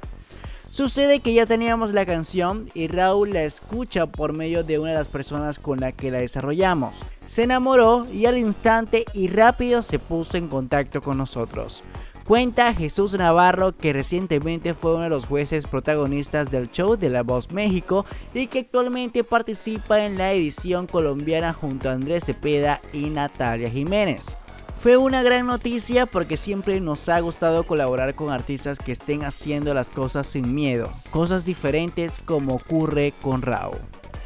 Sucede 0.72 1.20
que 1.20 1.36
ya 1.36 1.46
teníamos 1.46 1.94
la 1.94 2.08
canción 2.08 2.72
y 2.74 2.88
Raúl 2.88 3.34
la 3.34 3.44
escucha 3.44 4.08
por 4.08 4.34
medio 4.34 4.64
de 4.64 4.80
una 4.80 4.92
de 4.92 4.98
las 4.98 5.10
personas 5.10 5.60
con 5.60 5.80
la 5.80 5.92
que 5.92 6.10
la 6.10 6.18
desarrollamos. 6.18 6.96
Se 7.28 7.44
enamoró 7.44 8.08
y 8.12 8.26
al 8.26 8.40
instante 8.40 9.06
y 9.14 9.28
rápido 9.28 9.84
se 9.84 10.00
puso 10.00 10.38
en 10.38 10.48
contacto 10.48 11.04
con 11.04 11.18
nosotros. 11.18 11.84
Cuenta 12.28 12.74
Jesús 12.74 13.14
Navarro 13.14 13.78
que 13.78 13.94
recientemente 13.94 14.74
fue 14.74 14.96
uno 14.96 15.04
de 15.04 15.10
los 15.10 15.26
jueces 15.26 15.66
protagonistas 15.66 16.52
del 16.52 16.70
show 16.70 16.98
de 16.98 17.10
La 17.10 17.24
Voz 17.24 17.54
México 17.54 18.06
y 18.34 18.48
que 18.48 18.60
actualmente 18.60 19.24
participa 19.24 20.04
en 20.04 20.18
la 20.18 20.34
edición 20.34 20.88
colombiana 20.88 21.54
junto 21.54 21.88
a 21.88 21.94
Andrés 21.94 22.26
Cepeda 22.26 22.82
y 22.92 23.12
Natalia 23.12 23.70
Jiménez. 23.70 24.36
Fue 24.76 24.98
una 24.98 25.24
gran 25.24 25.48
noticia 25.48 26.06
porque 26.06 26.36
siempre 26.36 26.82
nos 26.82 27.08
ha 27.08 27.18
gustado 27.22 27.64
colaborar 27.64 28.14
con 28.14 28.30
artistas 28.30 28.78
que 28.78 28.92
estén 28.92 29.24
haciendo 29.24 29.74
las 29.74 29.90
cosas 29.90 30.28
sin 30.28 30.54
miedo, 30.54 30.92
cosas 31.12 31.46
diferentes 31.46 32.20
como 32.26 32.56
ocurre 32.56 33.14
con 33.22 33.42
Raúl. 33.42 33.80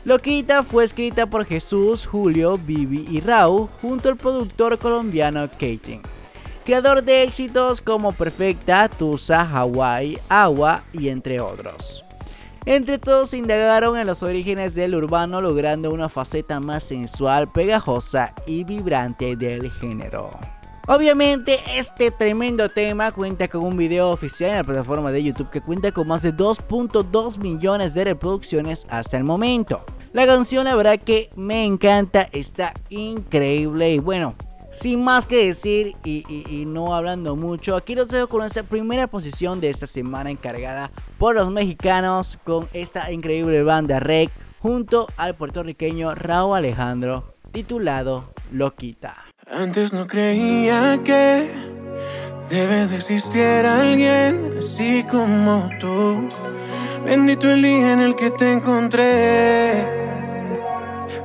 Loquita 0.06 0.64
fue 0.64 0.86
escrita 0.86 1.28
por 1.28 1.46
Jesús, 1.46 2.08
Julio, 2.08 2.58
Vivi 2.58 3.06
y 3.12 3.20
Raúl 3.20 3.70
junto 3.80 4.10
al 4.10 4.18
productor 4.18 4.80
colombiano 4.80 5.48
Kating 5.52 6.02
creador 6.72 7.04
de 7.04 7.24
éxitos 7.24 7.82
como 7.82 8.14
Perfecta, 8.14 8.88
Tusa, 8.88 9.42
Hawaii, 9.42 10.18
Agua 10.30 10.86
y 10.94 11.10
entre 11.10 11.42
otros. 11.42 12.06
Entre 12.66 12.98
todos 12.98 13.34
indagaron 13.34 13.98
en 13.98 14.08
los 14.08 14.24
orígenes 14.24 14.74
del 14.74 14.96
urbano 14.96 15.42
logrando 15.42 15.92
una 15.92 16.08
faceta 16.08 16.62
más 16.62 16.86
sensual, 16.86 17.52
pegajosa 17.52 18.34
y 18.46 18.64
vibrante 18.64 19.36
del 19.36 19.70
género. 19.70 20.30
Obviamente 20.88 21.60
este 21.76 22.10
tremendo 22.10 22.70
tema 22.70 23.12
cuenta 23.12 23.50
con 23.50 23.64
un 23.64 23.76
video 23.76 24.10
oficial 24.10 24.52
en 24.52 24.58
la 24.60 24.64
plataforma 24.64 25.12
de 25.12 25.24
YouTube 25.26 25.50
que 25.50 25.60
cuenta 25.60 25.92
con 25.92 26.08
más 26.08 26.22
de 26.22 26.34
2.2 26.34 27.38
millones 27.38 27.94
de 27.94 28.06
reproducciones 28.06 28.88
hasta 28.90 29.18
el 29.18 29.26
momento. 29.26 29.84
La 30.14 30.26
canción 30.26 30.64
la 30.64 30.76
verdad 30.76 30.98
que 30.98 31.32
me 31.36 31.66
encanta, 31.66 32.30
está 32.32 32.74
increíble 32.88 33.94
y 33.94 34.00
bueno, 34.00 34.36
sin 34.72 35.04
más 35.04 35.28
que 35.28 35.46
decir 35.48 35.96
y, 36.04 36.64
no 36.66 36.96
hablando 36.96 37.36
mucho, 37.36 37.76
aquí 37.76 37.96
los 37.96 38.08
dejo 38.08 38.28
con 38.28 38.46
esa 38.46 38.64
primera 38.64 39.08
posición 39.08 39.62
de 39.62 39.70
esta 39.70 39.86
semana 39.86 40.32
encargada 40.32 40.92
por 41.18 41.36
los 41.36 41.50
mexicanos 41.52 42.40
con 42.44 42.68
esta 42.74 43.12
increíble 43.12 43.64
banda 43.64 44.00
REC 44.00 44.32
junto 44.60 45.08
al 45.18 45.36
puertorriqueño 45.36 46.16
Raúl 46.16 46.58
Alejandro 46.58 47.34
titulado 47.52 48.34
Loquita. 48.52 49.16
Antes 49.50 49.94
no 49.94 50.08
creía 50.08 51.02
que 51.04 51.50
debe 52.50 52.88
de 52.88 52.96
existir 52.96 53.66
alguien 53.66 54.56
así 54.58 55.04
como 55.10 55.70
tú. 55.80 56.30
Bendito 57.04 57.50
el 57.50 57.62
día 57.62 57.94
en 57.94 58.00
el 58.00 58.16
que 58.16 58.30
te 58.30 58.54
encontré. 58.54 60.02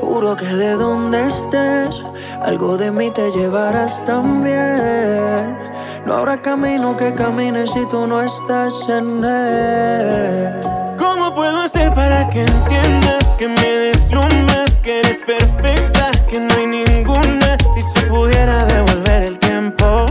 Juro 0.00 0.34
que 0.34 0.46
de 0.46 0.72
donde 0.72 1.26
estés, 1.26 2.02
algo 2.42 2.76
de 2.76 2.90
mí 2.90 3.10
te 3.10 3.30
llevarás 3.30 4.04
también. 4.04 5.56
No 6.04 6.14
habrá 6.14 6.40
camino 6.40 6.96
que 6.96 7.14
camine 7.14 7.66
si 7.66 7.86
tú 7.88 8.06
no 8.06 8.22
estás 8.22 8.88
en 8.88 9.24
él. 9.24 10.52
¿Cómo 10.98 11.34
puedo 11.34 11.62
hacer 11.62 11.92
para 11.94 12.28
que 12.30 12.42
entiendas 12.42 13.24
que 13.38 13.48
me 13.48 13.68
deslumbras, 13.68 14.80
que 14.80 15.00
eres 15.00 15.18
perfecta, 15.26 16.10
que 16.28 16.38
no 16.38 16.54
hay 16.54 16.66
ninguna? 16.66 17.56
Si 17.74 17.82
se 17.82 18.06
pudiera 18.06 18.64
devolver 18.66 19.24
el 19.24 19.38
tiempo, 19.38 20.06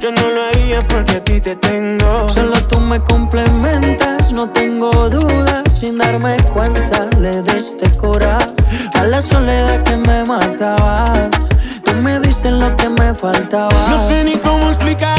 yo 0.00 0.12
no 0.12 0.28
lo 0.28 0.42
haría 0.44 0.80
porque 0.82 1.16
a 1.16 1.24
ti 1.24 1.40
te 1.40 1.56
tengo. 1.56 2.28
Solo 2.28 2.54
tú 2.68 2.78
me 2.78 3.00
complementas, 3.00 4.32
no 4.32 4.48
tengo 4.50 5.10
dudas, 5.10 5.64
sin 5.80 5.98
darme 5.98 6.36
cuenta 6.52 7.06
le 7.18 7.42
diste 7.42 7.90
coraje 7.96 8.54
a 8.94 9.04
la 9.04 9.20
soledad 9.20 9.82
que 9.82 9.96
me 9.96 10.24
mataba. 10.24 11.30
Lo 12.50 12.76
que 12.76 12.90
me. 12.90 13.04
No 13.88 14.08
sé 14.08 14.22
ni 14.24 14.36
cómo 14.36 14.68
explicar 14.68 15.18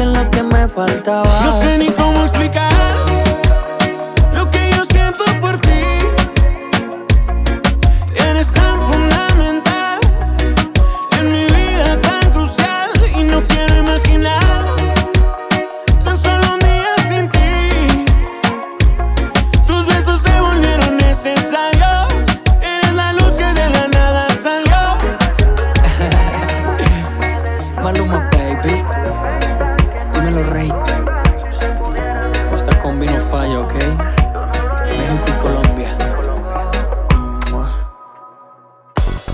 Diste 0.00 0.18
lo 0.18 0.30
que 0.30 0.42
me 0.42 0.66
faltaba. 0.66 1.28
No 1.44 1.60
sé 1.60 1.76
ni 1.76 1.90
cómo 1.90 2.22
explicar 2.22 3.09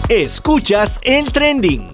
Escuchas 0.09 1.01
el 1.03 1.33
trending. 1.33 1.89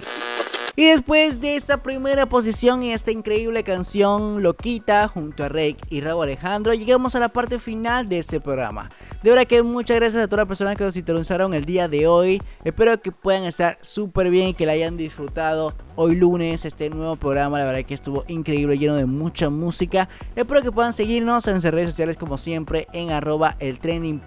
Y 0.77 0.85
después 0.85 1.41
de 1.41 1.57
esta 1.57 1.79
primera 1.79 2.27
posición 2.27 2.83
y 2.83 2.93
esta 2.93 3.11
increíble 3.11 3.65
canción 3.65 4.43
Loquita 4.43 5.09
junto 5.09 5.45
a 5.45 5.49
Rake 5.49 5.79
y 5.89 6.03
Raúl 6.03 6.25
Alejandro, 6.25 6.75
llegamos 6.75 7.15
a 7.15 7.21
la 7.21 7.31
parte 7.31 7.59
final 7.59 8.11
de 8.11 8.19
este 8.19 8.39
programa. 8.39 8.91
De 9.23 9.31
verdad 9.31 9.47
que 9.47 9.63
muchas 9.63 9.99
gracias 9.99 10.25
a 10.25 10.27
todas 10.27 10.41
las 10.41 10.49
personas 10.49 10.75
que 10.77 10.83
nos 10.83 10.95
sintonizaron 10.95 11.55
el 11.55 11.65
día 11.65 11.87
de 11.87 12.09
hoy. 12.09 12.43
Espero 12.65 13.01
que 13.01 13.13
puedan 13.13 13.45
estar 13.45 13.79
súper 13.81 14.31
bien 14.31 14.49
y 14.49 14.55
que 14.55 14.67
la 14.67 14.73
hayan 14.73 14.97
disfrutado 14.97 15.77
hoy 15.95 16.17
lunes 16.17 16.65
este 16.65 16.91
nuevo 16.91 17.15
programa. 17.15 17.57
La 17.57 17.65
verdad 17.65 17.85
que 17.85 17.95
estuvo 17.95 18.25
increíble, 18.27 18.79
lleno 18.79 18.97
de 18.97 19.07
mucha 19.07 19.49
música. 19.49 20.09
Espero 20.35 20.63
que 20.63 20.73
puedan 20.73 20.93
seguirnos 20.93 21.47
en 21.47 21.55
nuestras 21.55 21.73
redes 21.73 21.91
sociales 21.91 22.17
como 22.17 22.37
siempre 22.37 22.89
en 22.93 23.13
arroba 23.13 23.55
el 23.61 23.79
trending 23.79 24.19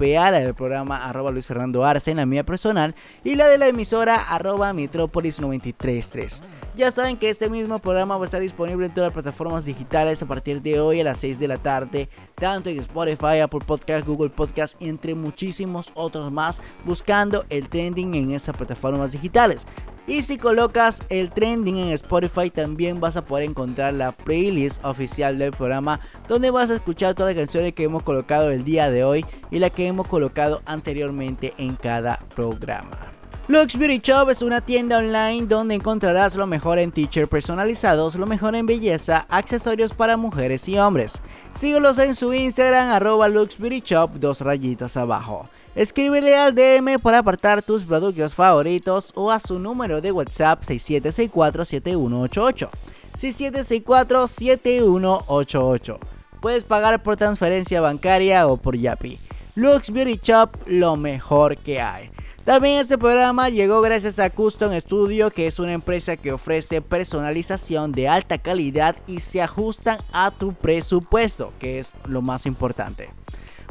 programa 0.56 1.06
arroba 1.06 1.30
Luis 1.30 1.46
Fernando 1.46 1.84
Arce 1.84 2.12
en 2.12 2.18
la 2.18 2.26
mía 2.26 2.46
personal 2.46 2.96
y 3.26 3.36
la 3.36 3.50
de 3.50 3.58
la 3.58 3.68
emisora 3.68 4.16
arroba 4.16 4.72
Metrópolis 4.72 5.42
933. 5.42 6.42
Ya 6.76 6.92
saben 6.92 7.18
que 7.18 7.30
este 7.30 7.50
mismo 7.50 7.80
programa 7.80 8.16
va 8.16 8.24
a 8.24 8.26
estar 8.26 8.42
disponible 8.42 8.86
en 8.86 8.94
todas 8.94 9.08
las 9.08 9.14
plataformas 9.14 9.66
digitales 9.66 10.24
a 10.24 10.26
partir 10.26 10.62
de 10.62 10.80
hoy 10.80 11.02
a 11.02 11.04
las 11.04 11.20
6 11.20 11.40
de 11.40 11.48
la 11.50 11.58
tarde, 11.58 12.10
tanto 12.36 12.70
en 12.70 12.80
Spotify, 12.80 13.40
Apple 13.44 13.62
Podcast, 13.66 14.08
Google 14.08 14.30
Podcast, 14.30 14.82
entre 14.86 15.16
muchísimos 15.16 15.92
otros 15.94 16.32
más, 16.32 16.62
buscando 16.86 17.46
el 17.50 17.70
trending 17.70 18.16
en 18.16 18.32
esas 18.32 18.56
plataformas 18.56 19.12
digitales. 19.12 19.68
Y 20.08 20.22
si 20.22 20.38
colocas 20.38 21.02
el 21.10 21.32
trending 21.32 21.78
en 21.78 21.90
Spotify 21.90 22.52
también 22.52 23.00
vas 23.00 23.18
a 23.18 23.26
poder 23.26 23.50
encontrar 23.50 23.94
la 23.96 24.12
playlist 24.12 24.86
oficial 24.86 25.40
del 25.40 25.52
programa 25.52 26.00
donde 26.28 26.52
vas 26.52 26.70
a 26.70 26.76
escuchar 26.76 27.16
todas 27.16 27.36
las 27.36 27.44
canciones 27.44 27.74
que 27.74 27.84
hemos 27.84 28.04
colocado 28.04 28.52
el 28.52 28.64
día 28.64 28.92
de 28.92 29.04
hoy 29.04 29.26
y 29.50 29.58
las 29.58 29.72
que 29.72 29.88
hemos 29.88 30.08
colocado 30.08 30.62
anteriormente 30.66 31.56
en 31.58 31.76
cada 31.76 32.20
programa. 32.36 33.15
Lux 33.48 33.78
Beauty 33.78 34.00
Shop 34.00 34.28
es 34.32 34.42
una 34.42 34.60
tienda 34.60 34.98
online 34.98 35.46
donde 35.46 35.76
encontrarás 35.76 36.36
lo 36.36 36.48
mejor 36.48 36.80
en 36.80 36.92
t-shirts 36.92 37.30
personalizados, 37.30 38.16
lo 38.16 38.26
mejor 38.26 38.56
en 38.56 38.66
belleza, 38.66 39.28
accesorios 39.30 39.94
para 39.94 40.18
mujeres 40.18 40.68
y 40.68 40.80
hombres. 40.80 41.22
Síguelos 41.54 42.00
en 42.00 42.16
su 42.16 42.34
Instagram 42.34 42.90
arroba 42.90 43.28
Lux 43.28 43.60
Beauty 43.60 43.84
Shop, 43.86 44.14
dos 44.14 44.42
rayitas 44.42 44.98
abajo. 44.98 45.48
Escríbele 45.76 46.36
al 46.36 46.56
DM 46.56 46.98
para 47.00 47.20
apartar 47.20 47.62
tus 47.62 47.84
productos 47.84 48.34
favoritos 48.34 49.12
o 49.14 49.30
a 49.30 49.40
su 49.40 49.60
número 49.60 50.02
de 50.02 50.12
WhatsApp 50.12 50.64
6764-7188. 50.64 52.70
6764-7188. 53.14 56.00
Puedes 56.42 56.64
pagar 56.64 57.04
por 57.04 57.16
transferencia 57.16 57.80
bancaria 57.80 58.48
o 58.48 58.58
por 58.58 58.76
Yapi. 58.76 59.20
Lux 59.54 59.92
Beauty 59.92 60.20
Shop, 60.24 60.50
lo 60.66 60.98
mejor 60.98 61.58
que 61.58 61.80
hay. 61.80 62.10
También 62.46 62.80
este 62.80 63.00
programa 63.00 63.50
llegó 63.50 63.82
gracias 63.82 64.20
a 64.20 64.30
Custom 64.30 64.72
Studio, 64.80 65.32
que 65.32 65.48
es 65.48 65.58
una 65.58 65.74
empresa 65.74 66.16
que 66.16 66.32
ofrece 66.32 66.80
personalización 66.80 67.92
de 67.92 68.08
alta 68.08 68.38
calidad 68.38 68.96
y 69.08 69.20
se 69.22 69.42
ajustan 69.42 69.98
a 70.14 70.30
tu 70.30 70.54
presupuesto, 70.54 71.54
que 71.58 71.80
es 71.80 71.92
lo 72.08 72.22
más 72.22 72.46
importante. 72.46 73.10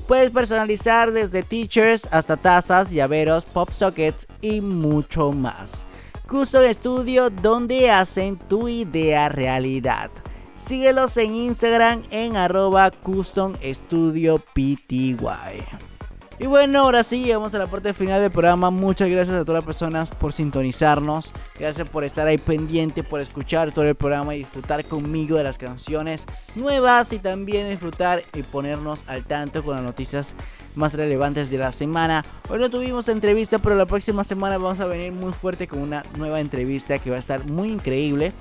Puedes 0.09 0.31
personalizar 0.31 1.13
desde 1.13 1.45
teachers 1.45 2.09
hasta 2.11 2.37
tazas, 2.37 2.91
llaveros, 2.91 3.45
pop 3.45 3.71
sockets 3.71 4.27
y 4.41 4.61
mucho 4.61 5.31
más. 5.31 5.87
Custom 6.29 6.65
Studio, 6.73 7.31
donde 7.31 7.93
hacen 7.93 8.37
tu 8.37 8.67
idea 8.67 9.29
realidad. 9.29 10.11
Síguelos 10.57 11.17
en 11.17 11.37
Instagram 11.37 12.03
en 12.11 12.37
arroba 12.37 12.91
Custom 12.91 13.55
Studio 13.63 14.39
PTY. 14.39 15.94
Y 16.41 16.47
bueno, 16.47 16.81
ahora 16.81 17.05
sí, 17.05 17.23
llegamos 17.23 17.55
a 17.55 17.59
la 17.59 17.67
parte 17.67 17.95
final 17.95 18.21
del 18.21 18.33
programa. 18.33 18.71
Muchas 18.71 19.09
gracias 19.09 19.37
a 19.37 19.45
todas 19.45 19.59
las 19.59 19.65
personas 19.65 20.11
por 20.11 20.33
sintonizarnos. 20.33 21.33
Gracias 21.57 21.89
por 21.89 22.03
estar 22.03 22.27
ahí 22.27 22.39
pendiente, 22.39 23.05
por 23.05 23.21
escuchar 23.21 23.71
todo 23.71 23.85
el 23.85 23.95
programa 23.95 24.35
y 24.35 24.39
disfrutar 24.39 24.85
conmigo 24.85 25.37
de 25.37 25.45
las 25.45 25.59
canciones 25.59 26.27
nuevas 26.57 27.13
y 27.13 27.21
también 27.21 27.71
disfrutar 27.71 28.25
y 28.35 28.43
ponernos 28.43 29.05
al 29.07 29.25
tanto 29.25 29.63
con 29.63 29.77
las 29.77 29.85
noticias 29.85 30.35
más 30.75 30.95
relevantes 30.95 31.51
de 31.51 31.59
la 31.59 31.71
semana. 31.71 32.25
Hoy 32.49 32.59
no 32.59 32.69
tuvimos 32.69 33.09
entrevista, 33.09 33.61
pero 33.61 33.77
la 33.77 33.87
próxima 33.87 34.25
semana 34.25 34.59
vamos 34.59 34.81
a 34.81 34.87
venir 34.87 35.13
muy 35.13 35.33
fuerte 35.33 35.69
con 35.69 35.79
una 35.79 36.03
nueva 36.19 36.41
entrevista 36.41 36.99
que 36.99 37.11
va 37.11 37.17
a 37.17 37.21
estar 37.21 37.47
muy 37.47 37.71
increíble. 37.71 38.33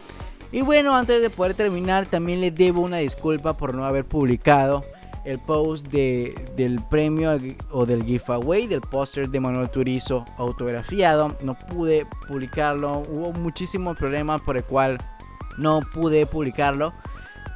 Y 0.52 0.62
bueno, 0.62 0.96
antes 0.96 1.22
de 1.22 1.30
poder 1.30 1.54
terminar, 1.54 2.08
también 2.08 2.42
le 2.42 2.50
debo 2.50 2.82
una 2.82 2.98
disculpa 2.98 3.56
por 3.56 3.76
no 3.76 3.86
haber 3.86 4.06
publicado 4.06 4.84
el 5.26 5.40
post 5.40 5.88
de, 5.88 6.36
del 6.56 6.82
premio 6.84 7.38
o 7.72 7.86
del 7.86 8.04
giveaway 8.04 8.68
del 8.68 8.82
póster 8.82 9.30
de 9.30 9.40
Manuel 9.40 9.70
Turizo 9.70 10.26
autografiado. 10.38 11.36
No 11.42 11.56
pude 11.56 12.06
publicarlo, 12.28 13.04
hubo 13.10 13.32
muchísimos 13.34 13.98
problemas 13.98 14.42
por 14.42 14.58
el 14.58 14.64
cual 14.64 14.98
no 15.58 15.82
pude 15.94 16.26
publicarlo. 16.26 16.94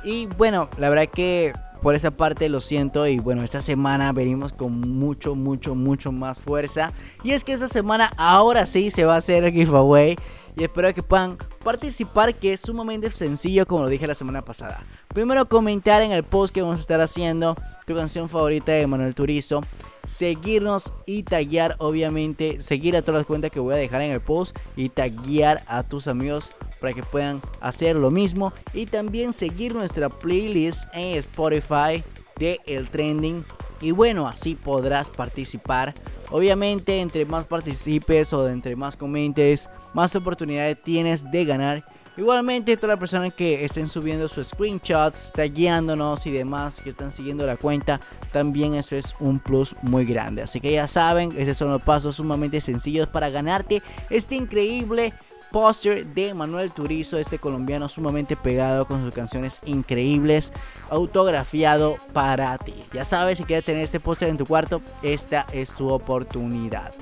Y 0.03 0.27
bueno, 0.37 0.69
la 0.77 0.89
verdad 0.89 1.07
que 1.07 1.53
por 1.77 1.95
esa 1.95 2.11
parte 2.11 2.49
lo 2.49 2.61
siento 2.61 3.07
y 3.07 3.19
bueno, 3.19 3.43
esta 3.43 3.61
semana 3.61 4.11
venimos 4.11 4.53
con 4.53 4.79
mucho, 4.79 5.35
mucho, 5.35 5.75
mucho 5.75 6.11
más 6.11 6.39
fuerza. 6.39 6.93
Y 7.23 7.31
es 7.31 7.43
que 7.43 7.53
esta 7.53 7.67
semana 7.67 8.11
ahora 8.17 8.65
sí 8.65 8.91
se 8.91 9.05
va 9.05 9.15
a 9.15 9.17
hacer 9.17 9.43
el 9.43 9.53
giveaway 9.53 10.15
y 10.55 10.63
espero 10.63 10.91
que 10.93 11.03
puedan 11.03 11.37
participar 11.63 12.33
que 12.33 12.53
es 12.53 12.61
sumamente 12.61 13.11
sencillo 13.11 13.67
como 13.67 13.83
lo 13.83 13.89
dije 13.89 14.07
la 14.07 14.15
semana 14.15 14.43
pasada. 14.43 14.83
Primero 15.09 15.47
comentar 15.47 16.01
en 16.01 16.11
el 16.11 16.23
post 16.23 16.53
que 16.53 16.61
vamos 16.61 16.79
a 16.79 16.81
estar 16.81 16.99
haciendo 16.99 17.55
tu 17.85 17.95
canción 17.95 18.27
favorita 18.27 18.71
de 18.71 18.87
Manuel 18.87 19.15
Turizo. 19.15 19.61
Seguirnos 20.05 20.93
y 21.05 21.23
taggear, 21.23 21.75
obviamente, 21.79 22.61
seguir 22.61 22.95
a 22.95 23.01
todas 23.01 23.19
las 23.19 23.25
cuentas 23.25 23.51
que 23.51 23.59
voy 23.59 23.73
a 23.73 23.77
dejar 23.77 24.01
en 24.01 24.11
el 24.11 24.21
post 24.21 24.57
y 24.77 24.89
taggear 24.89 25.63
a 25.67 25.83
tus 25.83 26.07
amigos 26.07 26.51
para 26.79 26.93
que 26.93 27.03
puedan 27.03 27.41
hacer 27.59 27.95
lo 27.95 28.11
mismo. 28.11 28.53
Y 28.73 28.85
también 28.85 29.33
seguir 29.33 29.73
nuestra 29.73 30.09
playlist 30.09 30.89
en 30.93 31.17
Spotify 31.17 32.03
de 32.37 32.59
El 32.65 32.89
Trending. 32.89 33.43
Y 33.81 33.91
bueno, 33.91 34.27
así 34.27 34.55
podrás 34.55 35.09
participar. 35.09 35.93
Obviamente, 36.29 36.99
entre 36.99 37.25
más 37.25 37.45
participes 37.45 38.33
o 38.33 38.47
entre 38.49 38.75
más 38.75 38.97
comentes, 38.97 39.69
más 39.93 40.15
oportunidades 40.15 40.81
tienes 40.81 41.29
de 41.31 41.45
ganar. 41.45 41.85
Igualmente, 42.17 42.75
todas 42.77 42.95
las 42.95 42.99
personas 42.99 43.31
que 43.35 43.63
estén 43.63 43.87
subiendo 43.87 44.27
sus 44.27 44.47
screenshots, 44.47 45.31
tagueándonos 45.33 46.25
y 46.25 46.31
demás, 46.31 46.81
que 46.81 46.89
están 46.89 47.11
siguiendo 47.11 47.45
la 47.45 47.57
cuenta, 47.57 48.01
también 48.33 48.73
eso 48.73 48.95
es 48.95 49.15
un 49.19 49.37
plus 49.37 49.75
muy 49.83 50.03
grande. 50.03 50.41
Así 50.41 50.59
que 50.59 50.71
ya 50.71 50.87
saben, 50.87 51.31
esos 51.37 51.57
son 51.57 51.69
los 51.69 51.83
pasos 51.83 52.15
sumamente 52.15 52.59
sencillos 52.59 53.07
para 53.07 53.29
ganarte 53.29 53.83
este 54.09 54.33
increíble 54.33 55.13
póster 55.51 56.07
de 56.07 56.33
Manuel 56.33 56.71
Turizo, 56.71 57.17
este 57.17 57.39
colombiano 57.39 57.89
sumamente 57.89 58.35
pegado 58.35 58.87
con 58.87 59.03
sus 59.03 59.13
canciones 59.13 59.61
increíbles, 59.65 60.51
autografiado 60.89 61.97
para 62.13 62.57
ti. 62.57 62.75
Ya 62.93 63.05
sabes, 63.05 63.37
si 63.37 63.43
quieres 63.43 63.65
tener 63.65 63.83
este 63.83 63.99
póster 63.99 64.29
en 64.29 64.37
tu 64.37 64.45
cuarto, 64.45 64.81
esta 65.01 65.45
es 65.51 65.71
tu 65.71 65.89
oportunidad. 65.89 66.93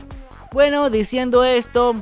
Bueno, 0.52 0.90
diciendo 0.90 1.44
esto, 1.44 1.96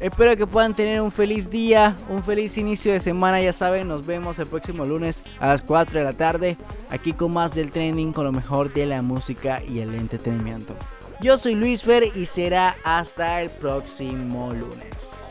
Espero 0.00 0.34
que 0.34 0.46
puedan 0.46 0.72
tener 0.72 1.02
un 1.02 1.12
feliz 1.12 1.50
día, 1.50 1.94
un 2.08 2.24
feliz 2.24 2.56
inicio 2.56 2.90
de 2.90 3.00
semana. 3.00 3.42
Ya 3.42 3.52
saben, 3.52 3.86
nos 3.86 4.06
vemos 4.06 4.38
el 4.38 4.46
próximo 4.46 4.86
lunes 4.86 5.22
a 5.38 5.48
las 5.48 5.60
4 5.60 5.98
de 5.98 6.04
la 6.06 6.14
tarde. 6.14 6.56
Aquí 6.88 7.12
con 7.12 7.34
más 7.34 7.54
del 7.54 7.70
trending, 7.70 8.14
con 8.14 8.24
lo 8.24 8.32
mejor 8.32 8.72
de 8.72 8.86
la 8.86 9.02
música 9.02 9.62
y 9.62 9.80
el 9.80 9.94
entretenimiento. 9.94 10.74
Yo 11.20 11.36
soy 11.36 11.54
Luis 11.54 11.82
Fer 11.82 12.04
y 12.16 12.24
será 12.24 12.76
hasta 12.82 13.42
el 13.42 13.50
próximo 13.50 14.50
lunes. 14.52 15.30